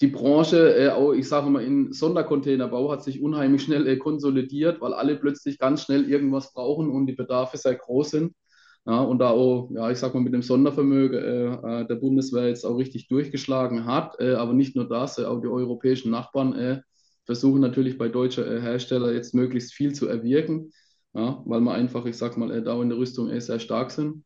die 0.00 0.06
Branche, 0.08 0.76
äh, 0.76 0.90
auch, 0.90 1.12
ich 1.12 1.28
sage 1.28 1.50
mal, 1.50 1.62
in 1.62 1.92
Sondercontainerbau 1.92 2.90
hat 2.90 3.02
sich 3.02 3.20
unheimlich 3.20 3.62
schnell 3.62 3.86
äh, 3.88 3.96
konsolidiert, 3.96 4.80
weil 4.80 4.94
alle 4.94 5.16
plötzlich 5.16 5.58
ganz 5.58 5.82
schnell 5.82 6.08
irgendwas 6.08 6.52
brauchen 6.52 6.90
und 6.90 7.06
die 7.06 7.14
Bedarfe 7.14 7.56
sehr 7.56 7.74
groß 7.74 8.10
sind. 8.10 8.34
Ja, 8.86 9.00
und 9.00 9.18
da 9.18 9.30
auch, 9.30 9.70
ja, 9.72 9.90
ich 9.90 9.98
sag 9.98 10.14
mal, 10.14 10.20
mit 10.20 10.32
dem 10.32 10.42
Sondervermögen 10.42 11.18
äh, 11.18 11.80
äh 11.82 11.86
der 11.86 11.96
Bundeswehr 11.96 12.48
jetzt 12.48 12.64
auch 12.64 12.76
richtig 12.76 13.08
durchgeschlagen 13.08 13.86
hat. 13.86 14.18
Äh, 14.20 14.34
aber 14.34 14.52
nicht 14.54 14.76
nur 14.76 14.88
das, 14.88 15.18
äh, 15.18 15.24
auch 15.24 15.40
die 15.40 15.48
europäischen 15.48 16.10
Nachbarn 16.10 16.82
versuchen 17.26 17.60
natürlich 17.60 17.98
bei 17.98 18.08
deutschen 18.08 18.44
Herstellern 18.62 19.14
jetzt 19.14 19.34
möglichst 19.34 19.74
viel 19.74 19.92
zu 19.94 20.08
erwirken, 20.08 20.72
ja, 21.12 21.42
weil 21.44 21.60
man 21.60 21.74
einfach, 21.74 22.06
ich 22.06 22.16
sag 22.16 22.38
mal, 22.38 22.62
da 22.62 22.80
in 22.80 22.88
der 22.88 22.98
Rüstung 22.98 23.28
sehr 23.40 23.58
stark 23.60 23.90
sind 23.90 24.24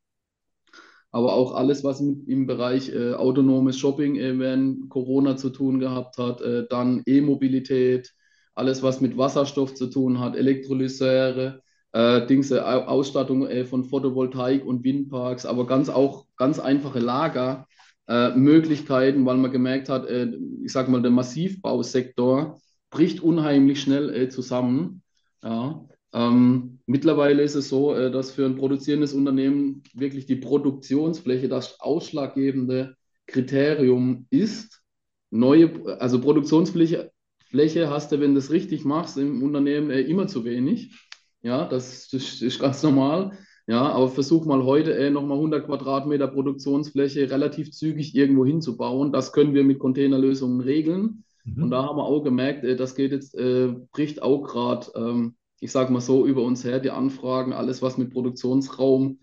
aber 1.13 1.35
auch 1.35 1.55
alles, 1.55 1.85
was 1.85 2.01
im 2.01 2.47
Bereich 2.47 2.93
äh, 2.93 3.13
autonomes 3.15 3.79
Shopping 3.79 4.17
äh, 4.17 4.37
während 4.39 4.89
Corona 4.89 5.37
zu 5.37 5.51
tun 5.51 5.79
gehabt 5.79 6.19
hat, 6.19 6.41
äh, 6.41 6.67
dann 6.69 7.03
E-Mobilität, 7.07 8.13
alles, 8.55 8.83
was 8.83 9.01
mit 9.01 9.17
Wasserstoff 9.17 9.75
zu 9.75 9.87
tun 9.89 10.19
hat, 10.21 10.37
Elektrolyseure, 10.37 11.63
äh, 11.93 12.27
Dings, 12.27 12.53
Ausstattung 12.53 13.47
äh, 13.47 13.65
von 13.65 13.85
Photovoltaik 13.85 14.65
und 14.65 14.85
Windparks, 14.85 15.47
aber 15.47 15.67
ganz 15.67 15.89
auch 15.91 16.27
ganz 16.37 16.59
einfache 16.59 16.99
Lagermöglichkeiten, 16.99 19.23
äh, 19.23 19.27
weil 19.27 19.37
man 19.37 19.53
gemerkt 19.53 19.89
hat, 19.91 20.07
äh, 20.07 20.33
ich 20.65 20.73
sag 20.73 20.89
mal, 20.89 21.03
der 21.03 21.11
Massivbausektor 21.11 22.59
bricht 22.91 23.21
unheimlich 23.21 23.83
schnell 23.83 24.15
äh, 24.15 24.29
zusammen. 24.31 25.03
Ja. 25.43 25.85
Ähm, 26.15 26.79
mittlerweile 26.87 27.43
ist 27.43 27.55
es 27.55 27.69
so, 27.69 27.95
äh, 27.95 28.11
dass 28.11 28.33
für 28.33 28.45
ein 28.45 28.57
produzierendes 28.57 29.15
Unternehmen 29.15 29.83
wirklich 29.95 30.27
die 30.27 30.37
Produktionsfläche 30.37 31.49
das 31.49 31.81
ausschlaggebende 31.81 32.97
Kriterium 33.27 34.27
ist. 34.31 34.83
Neue, 35.31 35.99
also 35.99 36.21
Produktionsfläche 36.21 37.13
Fläche 37.53 37.91
hast 37.91 38.11
du, 38.11 38.19
wenn 38.19 38.33
du 38.33 38.39
es 38.39 38.51
richtig 38.51 38.87
machst, 38.87 39.19
im 39.19 39.43
Unternehmen 39.43 39.91
äh, 39.91 40.01
immer 40.01 40.27
zu 40.27 40.47
wenig. 40.47 40.99
Ja, 41.43 41.67
das, 41.69 42.09
das, 42.09 42.41
ist 42.41 42.59
ganz 42.59 42.83
normal. 42.83 43.33
Ja, 43.67 43.91
aber 43.93 44.09
versuch 44.09 44.47
mal 44.47 44.65
heute 44.65 44.95
äh, 44.95 45.11
nochmal 45.11 45.37
100 45.37 45.67
Quadratmeter 45.67 46.29
Produktionsfläche 46.29 47.31
relativ 47.31 47.71
zügig 47.73 48.15
irgendwo 48.15 48.47
hinzubauen. 48.47 49.13
Das 49.13 49.35
können 49.35 49.53
wir 49.53 49.65
mit 49.65 49.81
Containerlösungen 49.81 50.63
regeln. 50.63 51.25
Mhm. 51.45 51.65
Und 51.65 51.71
da 51.71 51.85
haben 51.85 51.99
wir 51.99 52.05
auch 52.05 52.23
gemerkt, 52.23 52.65
äh, 52.65 52.75
das 52.75 52.95
geht 52.95 53.13
jetzt, 53.13 53.35
äh, 53.35 53.75
bricht 53.93 54.23
auch 54.23 54.45
gerade, 54.45 54.87
ähm, 54.97 55.35
ich 55.63 55.71
sage 55.71 55.93
mal 55.93 56.01
so, 56.01 56.27
über 56.27 56.43
uns 56.43 56.65
her, 56.65 56.81
die 56.81 56.91
Anfragen, 56.91 57.53
alles, 57.53 57.83
was 57.83 57.97
mit 57.97 58.11
Produktionsraum 58.11 59.21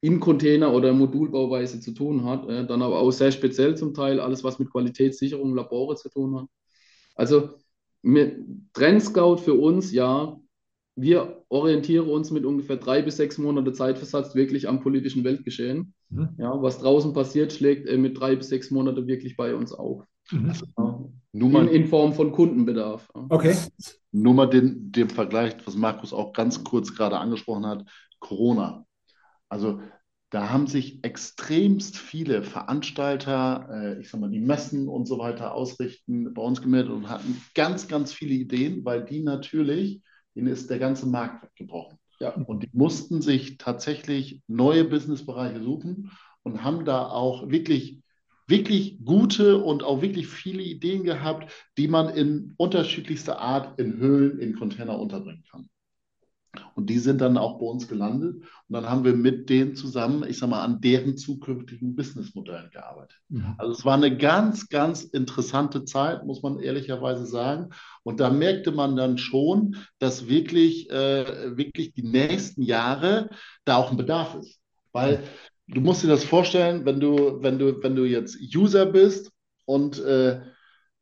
im 0.00 0.18
Container 0.18 0.72
oder 0.72 0.94
Modulbauweise 0.94 1.78
zu 1.78 1.92
tun 1.92 2.24
hat. 2.24 2.48
Äh, 2.48 2.66
dann 2.66 2.80
aber 2.80 3.00
auch 3.00 3.10
sehr 3.10 3.30
speziell 3.30 3.76
zum 3.76 3.92
Teil 3.92 4.18
alles, 4.18 4.44
was 4.44 4.58
mit 4.58 4.70
Qualitätssicherung, 4.70 5.54
Labore 5.54 5.96
zu 5.96 6.08
tun 6.08 6.40
hat. 6.40 6.46
Also 7.14 7.50
mit 8.00 8.38
Trendscout 8.72 9.36
für 9.36 9.52
uns, 9.54 9.92
ja, 9.92 10.40
wir 10.96 11.44
orientieren 11.50 12.08
uns 12.08 12.30
mit 12.30 12.46
ungefähr 12.46 12.76
drei 12.78 13.02
bis 13.02 13.18
sechs 13.18 13.36
Monate 13.36 13.74
Zeitversatz 13.74 14.34
wirklich 14.34 14.68
am 14.68 14.80
politischen 14.80 15.22
Weltgeschehen. 15.22 15.92
Mhm. 16.08 16.30
Ja, 16.38 16.62
was 16.62 16.78
draußen 16.78 17.12
passiert, 17.12 17.52
schlägt 17.52 17.86
äh, 17.88 17.98
mit 17.98 18.18
drei 18.18 18.36
bis 18.36 18.48
sechs 18.48 18.70
Monaten 18.70 19.06
wirklich 19.06 19.36
bei 19.36 19.54
uns 19.54 19.74
auf. 19.74 20.02
Mhm. 20.30 20.52
Ja. 20.78 21.04
In, 21.32 21.68
in, 21.68 21.86
Form 21.88 22.12
von 22.12 22.30
Kundenbedarf. 22.30 23.10
Okay. 23.12 23.56
Nur 24.12 24.34
mal 24.34 24.46
den, 24.46 24.92
den 24.92 25.10
Vergleich, 25.10 25.56
was 25.64 25.74
Markus 25.74 26.12
auch 26.12 26.32
ganz 26.32 26.62
kurz 26.62 26.94
gerade 26.94 27.18
angesprochen 27.18 27.66
hat, 27.66 27.84
Corona. 28.20 28.86
Also 29.48 29.80
da 30.30 30.50
haben 30.50 30.66
sich 30.66 31.04
extremst 31.04 31.96
viele 31.96 32.42
Veranstalter, 32.42 33.68
äh, 33.70 34.00
ich 34.00 34.10
sag 34.10 34.20
mal, 34.20 34.30
die 34.30 34.40
Messen 34.40 34.88
und 34.88 35.06
so 35.06 35.18
weiter 35.18 35.54
ausrichten, 35.54 36.32
bei 36.34 36.42
uns 36.42 36.62
gemeldet 36.62 36.92
und 36.92 37.08
hatten 37.08 37.40
ganz, 37.54 37.88
ganz 37.88 38.12
viele 38.12 38.34
Ideen, 38.34 38.84
weil 38.84 39.04
die 39.04 39.22
natürlich 39.22 40.02
ihnen 40.34 40.48
ist 40.48 40.70
der 40.70 40.78
ganze 40.78 41.06
Markt 41.06 41.44
weggebrochen. 41.44 41.98
Ja. 42.20 42.34
Und 42.34 42.62
die 42.62 42.70
mussten 42.72 43.22
sich 43.22 43.58
tatsächlich 43.58 44.42
neue 44.46 44.84
Businessbereiche 44.84 45.62
suchen 45.62 46.10
und 46.42 46.62
haben 46.62 46.84
da 46.84 47.08
auch 47.08 47.48
wirklich, 47.48 48.02
wirklich 48.46 48.98
gute 49.04 49.58
und 49.58 49.82
auch 49.82 50.02
wirklich 50.02 50.28
viele 50.28 50.62
Ideen 50.62 51.04
gehabt, 51.04 51.52
die 51.78 51.88
man 51.88 52.08
in 52.10 52.54
unterschiedlichster 52.56 53.38
Art 53.38 53.78
in 53.80 53.96
Höhlen, 53.98 54.38
in 54.38 54.56
Container 54.56 54.98
unterbringen 54.98 55.44
kann. 55.50 55.68
Und 56.74 56.90
die 56.90 56.98
sind 56.98 57.20
dann 57.20 57.36
auch 57.36 57.58
bei 57.58 57.66
uns 57.66 57.88
gelandet. 57.88 58.36
Und 58.36 58.72
dann 58.72 58.88
haben 58.88 59.04
wir 59.04 59.14
mit 59.14 59.48
denen 59.50 59.74
zusammen, 59.74 60.24
ich 60.28 60.38
sag 60.38 60.48
mal, 60.50 60.62
an 60.62 60.80
deren 60.80 61.16
zukünftigen 61.16 61.94
Businessmodellen 61.94 62.70
gearbeitet. 62.70 63.18
Mhm. 63.28 63.54
Also 63.58 63.72
es 63.72 63.84
war 63.84 63.94
eine 63.94 64.16
ganz, 64.16 64.68
ganz 64.68 65.04
interessante 65.04 65.84
Zeit, 65.84 66.24
muss 66.24 66.42
man 66.42 66.60
ehrlicherweise 66.60 67.26
sagen. 67.26 67.70
Und 68.02 68.20
da 68.20 68.30
merkte 68.30 68.72
man 68.72 68.96
dann 68.96 69.18
schon, 69.18 69.76
dass 69.98 70.28
wirklich, 70.28 70.90
äh, 70.90 71.56
wirklich 71.56 71.92
die 71.92 72.02
nächsten 72.02 72.62
Jahre 72.62 73.30
da 73.64 73.76
auch 73.76 73.90
ein 73.90 73.96
Bedarf 73.96 74.34
ist. 74.36 74.60
Weil 74.92 75.24
du 75.68 75.80
musst 75.80 76.02
dir 76.02 76.08
das 76.08 76.24
vorstellen, 76.24 76.84
wenn 76.84 77.00
du, 77.00 77.42
wenn 77.42 77.58
du, 77.58 77.82
wenn 77.82 77.96
du 77.96 78.04
jetzt 78.04 78.38
User 78.54 78.86
bist 78.86 79.32
und 79.64 79.98
äh, 80.00 80.40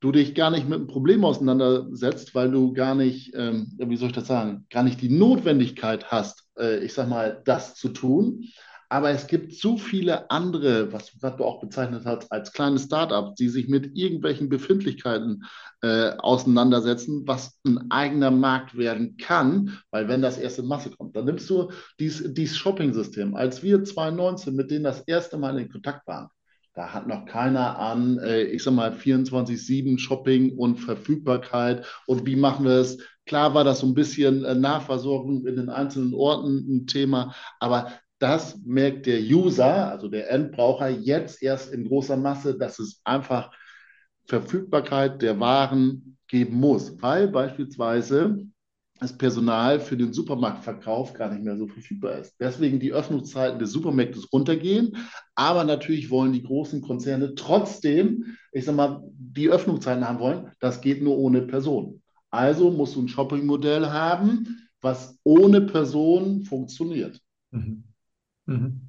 du 0.01 0.12
dich 0.12 0.35
gar 0.35 0.51
nicht 0.51 0.68
mit 0.68 0.79
einem 0.79 0.88
Problem 0.88 1.25
auseinandersetzt, 1.25 2.35
weil 2.35 2.51
du 2.51 2.72
gar 2.72 2.94
nicht, 2.94 3.35
ähm, 3.35 3.72
wie 3.79 3.96
soll 3.96 4.09
ich 4.09 4.14
das 4.14 4.27
sagen, 4.27 4.66
gar 4.70 4.83
nicht 4.83 5.01
die 5.01 5.09
Notwendigkeit 5.09 6.11
hast, 6.11 6.44
äh, 6.59 6.79
ich 6.85 6.92
sag 6.92 7.09
mal, 7.09 7.40
das 7.44 7.77
zu 7.77 7.88
tun. 7.90 8.44
Aber 8.92 9.09
es 9.09 9.26
gibt 9.26 9.55
so 9.55 9.78
viele 9.78 10.31
andere, 10.31 10.92
was, 10.92 11.12
was 11.22 11.37
du 11.37 11.44
auch 11.46 11.61
bezeichnet 11.61 12.02
hast, 12.05 12.31
als 12.31 12.52
kleine 12.52 12.78
Startups, 12.78 13.37
die 13.37 13.48
sich 13.48 13.66
mit 13.66 13.96
irgendwelchen 13.96 14.50
Befindlichkeiten 14.50 15.44
äh, 15.81 16.11
auseinandersetzen, 16.18 17.26
was 17.26 17.59
ein 17.64 17.90
eigener 17.90 18.31
Markt 18.31 18.76
werden 18.76 19.16
kann, 19.16 19.78
weil 19.90 20.09
wenn 20.09 20.20
das 20.20 20.37
erste 20.37 20.62
Masse 20.62 20.90
kommt, 20.90 21.16
dann 21.16 21.24
nimmst 21.24 21.48
du 21.48 21.70
dieses, 21.98 22.35
dieses 22.35 22.59
Shopping-System. 22.59 23.35
Als 23.35 23.62
wir 23.62 23.83
2019 23.83 24.55
mit 24.55 24.70
denen 24.70 24.85
das 24.85 25.00
erste 25.00 25.38
Mal 25.38 25.59
in 25.59 25.70
Kontakt 25.70 26.07
waren, 26.07 26.28
da 26.74 26.92
hat 26.92 27.07
noch 27.07 27.24
keiner 27.24 27.78
an, 27.78 28.18
äh, 28.18 28.42
ich 28.42 28.62
sag 28.62 28.74
mal, 28.74 28.92
24-7 28.92 29.98
Shopping 29.98 30.59
und 30.59 30.76
Verfügbarkeit 30.76 31.87
und 32.07 32.26
wie 32.26 32.37
machen 32.37 32.66
wir 32.66 32.72
es. 32.72 32.98
Klar 33.24 33.55
war 33.55 33.64
das 33.64 33.81
so 33.81 33.87
ein 33.87 33.94
bisschen 33.94 34.44
äh, 34.44 34.55
Nachversorgung 34.55 35.46
in 35.46 35.57
den 35.57 35.70
einzelnen 35.70 36.12
Orten 36.12 36.59
ein 36.68 36.87
Thema, 36.87 37.35
aber 37.59 37.90
das 38.22 38.56
merkt 38.64 39.06
der 39.06 39.20
User, 39.20 39.90
also 39.90 40.08
der 40.08 40.30
Endbraucher, 40.30 40.88
jetzt 40.88 41.42
erst 41.42 41.72
in 41.72 41.88
großer 41.88 42.16
Masse, 42.16 42.56
dass 42.56 42.78
es 42.78 43.00
einfach 43.04 43.50
Verfügbarkeit 44.26 45.20
der 45.22 45.40
Waren 45.40 46.16
geben 46.28 46.56
muss, 46.56 46.96
weil 47.02 47.28
beispielsweise 47.28 48.38
das 49.00 49.18
Personal 49.18 49.80
für 49.80 49.96
den 49.96 50.12
Supermarktverkauf 50.12 51.12
gar 51.14 51.32
nicht 51.32 51.42
mehr 51.42 51.56
so 51.56 51.66
verfügbar 51.66 52.18
ist. 52.18 52.37
Deswegen 52.38 52.78
die 52.78 52.92
Öffnungszeiten 52.92 53.58
des 53.58 53.72
Supermärktes 53.72 54.32
runtergehen, 54.32 54.96
aber 55.35 55.64
natürlich 55.64 56.08
wollen 56.08 56.32
die 56.32 56.44
großen 56.44 56.80
Konzerne 56.80 57.35
trotzdem, 57.35 58.37
ich 58.52 58.64
sag 58.64 58.76
mal, 58.76 59.02
die 59.18 59.48
Öffnungszeiten 59.48 60.08
haben 60.08 60.20
wollen. 60.20 60.52
Das 60.61 60.80
geht 60.80 61.02
nur 61.02 61.18
ohne 61.18 61.42
Person. 61.42 62.00
Also 62.30 62.70
musst 62.70 62.94
du 62.94 63.02
ein 63.02 63.08
Shopping-Modell 63.08 63.90
haben, 63.90 64.68
was 64.80 65.18
ohne 65.24 65.62
Person 65.62 66.44
funktioniert. 66.44 67.20
Mhm. 67.50 67.82
Mhm. 68.46 68.81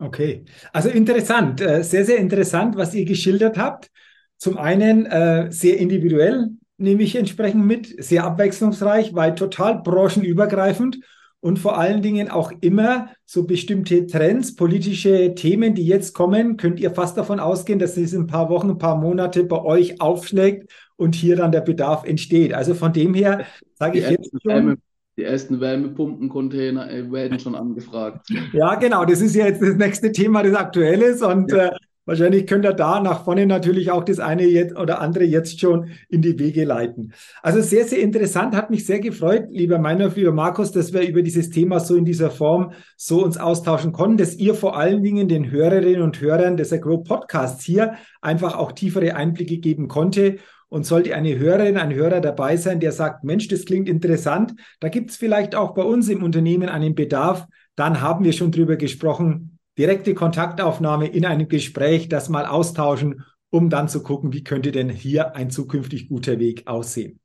Okay, 0.00 0.44
also 0.72 0.88
interessant, 0.88 1.60
äh, 1.60 1.82
sehr, 1.82 2.04
sehr 2.04 2.18
interessant, 2.18 2.76
was 2.76 2.94
ihr 2.94 3.04
geschildert 3.04 3.58
habt. 3.58 3.90
Zum 4.36 4.56
einen 4.56 5.06
äh, 5.06 5.50
sehr 5.50 5.78
individuell, 5.78 6.50
nehme 6.76 7.02
ich 7.02 7.16
entsprechend 7.16 7.66
mit. 7.66 8.02
Sehr 8.02 8.24
abwechslungsreich, 8.24 9.14
weil 9.14 9.34
total 9.34 9.82
branchenübergreifend 9.82 11.00
und 11.40 11.58
vor 11.58 11.78
allen 11.78 12.02
Dingen 12.02 12.30
auch 12.30 12.52
immer 12.60 13.10
so 13.24 13.44
bestimmte 13.44 14.06
Trends, 14.06 14.54
politische 14.54 15.34
Themen, 15.34 15.74
die 15.74 15.86
jetzt 15.86 16.12
kommen, 16.14 16.56
könnt 16.56 16.80
ihr 16.80 16.90
fast 16.90 17.16
davon 17.16 17.38
ausgehen, 17.38 17.78
dass 17.78 17.96
es 17.96 18.12
in 18.12 18.22
ein 18.22 18.26
paar 18.26 18.50
Wochen, 18.50 18.70
ein 18.70 18.78
paar 18.78 18.96
Monate 18.96 19.44
bei 19.44 19.60
euch 19.60 20.00
aufschlägt 20.00 20.72
und 20.96 21.14
hier 21.14 21.36
dann 21.36 21.52
der 21.52 21.60
Bedarf 21.60 22.04
entsteht. 22.04 22.54
Also 22.54 22.74
von 22.74 22.92
dem 22.92 23.14
her 23.14 23.44
sage 23.74 23.98
ich 23.98 24.10
jetzt 24.10 24.30
schon. 24.42 24.78
Die 25.18 25.24
ersten 25.24 25.60
Wärmepumpencontainer 25.60 26.90
äh, 26.90 27.10
werden 27.10 27.40
schon 27.40 27.56
angefragt. 27.56 28.28
Ja, 28.52 28.76
genau. 28.76 29.04
Das 29.04 29.20
ist 29.20 29.34
ja 29.34 29.46
jetzt 29.46 29.60
das 29.60 29.74
nächste 29.74 30.12
Thema, 30.12 30.44
das 30.44 30.54
aktuell 30.54 31.02
ist. 31.02 31.22
Und 31.22 31.50
ja. 31.50 31.66
äh, 31.66 31.70
Wahrscheinlich 32.08 32.46
könnt 32.46 32.64
ihr 32.64 32.72
da 32.72 33.00
nach 33.00 33.24
vorne 33.24 33.44
natürlich 33.44 33.90
auch 33.90 34.02
das 34.02 34.18
eine 34.18 34.46
jetzt 34.46 34.74
oder 34.78 35.02
andere 35.02 35.24
jetzt 35.24 35.60
schon 35.60 35.90
in 36.08 36.22
die 36.22 36.38
Wege 36.38 36.64
leiten. 36.64 37.12
Also 37.42 37.60
sehr, 37.60 37.84
sehr 37.84 37.98
interessant, 37.98 38.56
hat 38.56 38.70
mich 38.70 38.86
sehr 38.86 38.98
gefreut, 38.98 39.48
lieber 39.50 39.78
Meinhof, 39.78 40.16
lieber 40.16 40.32
Markus, 40.32 40.72
dass 40.72 40.94
wir 40.94 41.06
über 41.06 41.20
dieses 41.20 41.50
Thema 41.50 41.80
so 41.80 41.96
in 41.96 42.06
dieser 42.06 42.30
Form 42.30 42.72
so 42.96 43.22
uns 43.22 43.36
austauschen 43.36 43.92
konnten, 43.92 44.16
dass 44.16 44.36
ihr 44.36 44.54
vor 44.54 44.78
allen 44.78 45.02
Dingen 45.02 45.28
den 45.28 45.50
Hörerinnen 45.50 46.00
und 46.00 46.18
Hörern 46.18 46.56
des 46.56 46.72
Agro 46.72 46.96
Podcasts 46.96 47.62
hier 47.62 47.96
einfach 48.22 48.56
auch 48.56 48.72
tiefere 48.72 49.14
Einblicke 49.14 49.58
geben 49.58 49.86
konnte. 49.86 50.36
Und 50.68 50.84
sollte 50.84 51.14
eine 51.14 51.38
Hörerin, 51.38 51.78
ein 51.78 51.94
Hörer 51.94 52.20
dabei 52.20 52.56
sein, 52.56 52.80
der 52.80 52.92
sagt, 52.92 53.24
Mensch, 53.24 53.48
das 53.48 53.64
klingt 53.64 53.88
interessant, 53.88 54.54
da 54.80 54.88
gibt 54.88 55.10
es 55.10 55.16
vielleicht 55.16 55.54
auch 55.54 55.72
bei 55.72 55.82
uns 55.82 56.08
im 56.08 56.22
Unternehmen 56.22 56.68
einen 56.68 56.94
Bedarf, 56.94 57.46
dann 57.74 58.00
haben 58.02 58.24
wir 58.24 58.32
schon 58.32 58.52
drüber 58.52 58.76
gesprochen, 58.76 59.58
direkte 59.78 60.12
Kontaktaufnahme 60.12 61.06
in 61.06 61.24
einem 61.24 61.48
Gespräch, 61.48 62.08
das 62.08 62.28
mal 62.28 62.44
austauschen, 62.44 63.24
um 63.50 63.70
dann 63.70 63.88
zu 63.88 64.02
gucken, 64.02 64.32
wie 64.32 64.44
könnte 64.44 64.72
denn 64.72 64.90
hier 64.90 65.36
ein 65.36 65.50
zukünftig 65.50 66.08
guter 66.08 66.38
Weg 66.38 66.66
aussehen. 66.66 67.20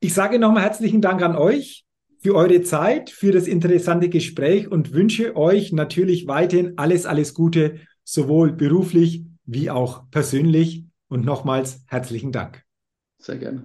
Ich 0.00 0.14
sage 0.14 0.38
nochmal 0.38 0.64
herzlichen 0.64 1.00
Dank 1.00 1.22
an 1.22 1.36
euch 1.36 1.84
für 2.22 2.34
eure 2.34 2.62
Zeit, 2.62 3.10
für 3.10 3.32
das 3.32 3.46
interessante 3.46 4.08
Gespräch 4.08 4.68
und 4.68 4.92
wünsche 4.92 5.36
euch 5.36 5.72
natürlich 5.72 6.26
weiterhin 6.26 6.74
alles, 6.76 7.04
alles 7.04 7.34
Gute, 7.34 7.80
sowohl 8.04 8.52
beruflich 8.52 9.24
wie 9.44 9.70
auch 9.70 10.10
persönlich. 10.10 10.84
Und 11.08 11.26
nochmals 11.26 11.84
herzlichen 11.88 12.32
Dank. 12.32 12.64
Sehr 13.22 13.38
gerne. 13.38 13.62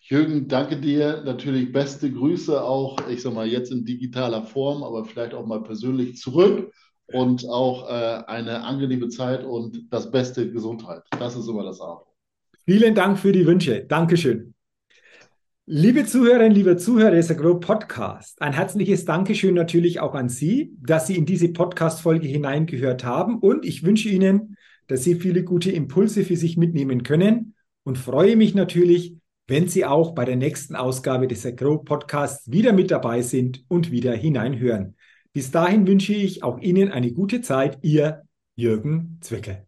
Jürgen, 0.00 0.48
danke 0.48 0.78
dir. 0.78 1.22
Natürlich 1.24 1.72
beste 1.72 2.10
Grüße 2.10 2.62
auch, 2.62 2.96
ich 3.08 3.20
sag 3.20 3.34
mal, 3.34 3.46
jetzt 3.46 3.70
in 3.70 3.84
digitaler 3.84 4.42
Form, 4.42 4.82
aber 4.82 5.04
vielleicht 5.04 5.34
auch 5.34 5.46
mal 5.46 5.62
persönlich 5.62 6.16
zurück 6.16 6.72
und 7.12 7.46
auch 7.48 7.88
äh, 7.88 8.24
eine 8.26 8.64
angenehme 8.64 9.08
Zeit 9.08 9.44
und 9.44 9.92
das 9.92 10.10
beste 10.10 10.50
Gesundheit. 10.50 11.02
Das 11.18 11.36
ist 11.36 11.48
immer 11.48 11.64
das 11.64 11.82
A. 11.82 12.00
Vielen 12.64 12.94
Dank 12.94 13.18
für 13.18 13.32
die 13.32 13.46
Wünsche. 13.46 13.84
Dankeschön. 13.84 14.54
Liebe 15.66 16.06
Zuhörerinnen, 16.06 16.52
liebe 16.52 16.78
Zuhörer 16.78 17.10
des 17.10 17.30
Agro 17.30 17.60
Podcast, 17.60 18.40
ein 18.40 18.54
herzliches 18.54 19.04
Dankeschön 19.04 19.54
natürlich 19.54 20.00
auch 20.00 20.14
an 20.14 20.30
Sie, 20.30 20.76
dass 20.80 21.06
Sie 21.06 21.16
in 21.16 21.26
diese 21.26 21.48
Podcast-Folge 21.48 22.26
hineingehört 22.26 23.04
haben 23.04 23.38
und 23.38 23.66
ich 23.66 23.82
wünsche 23.82 24.08
Ihnen, 24.08 24.56
dass 24.86 25.04
Sie 25.04 25.14
viele 25.14 25.44
gute 25.44 25.70
Impulse 25.70 26.24
für 26.24 26.36
sich 26.36 26.56
mitnehmen 26.56 27.02
können 27.02 27.54
und 27.84 27.98
freue 27.98 28.36
mich 28.36 28.54
natürlich, 28.54 29.16
wenn 29.46 29.68
Sie 29.68 29.84
auch 29.84 30.14
bei 30.14 30.24
der 30.24 30.36
nächsten 30.36 30.74
Ausgabe 30.74 31.28
des 31.28 31.44
Agro 31.44 31.78
Podcasts 31.78 32.50
wieder 32.50 32.72
mit 32.72 32.90
dabei 32.90 33.22
sind 33.22 33.64
und 33.68 33.90
wieder 33.90 34.14
hineinhören. 34.14 34.96
Bis 35.32 35.50
dahin 35.50 35.86
wünsche 35.86 36.14
ich 36.14 36.42
auch 36.42 36.58
Ihnen 36.60 36.90
eine 36.90 37.12
gute 37.12 37.42
Zeit, 37.42 37.78
Ihr 37.82 38.24
Jürgen 38.56 39.18
Zwickel. 39.20 39.66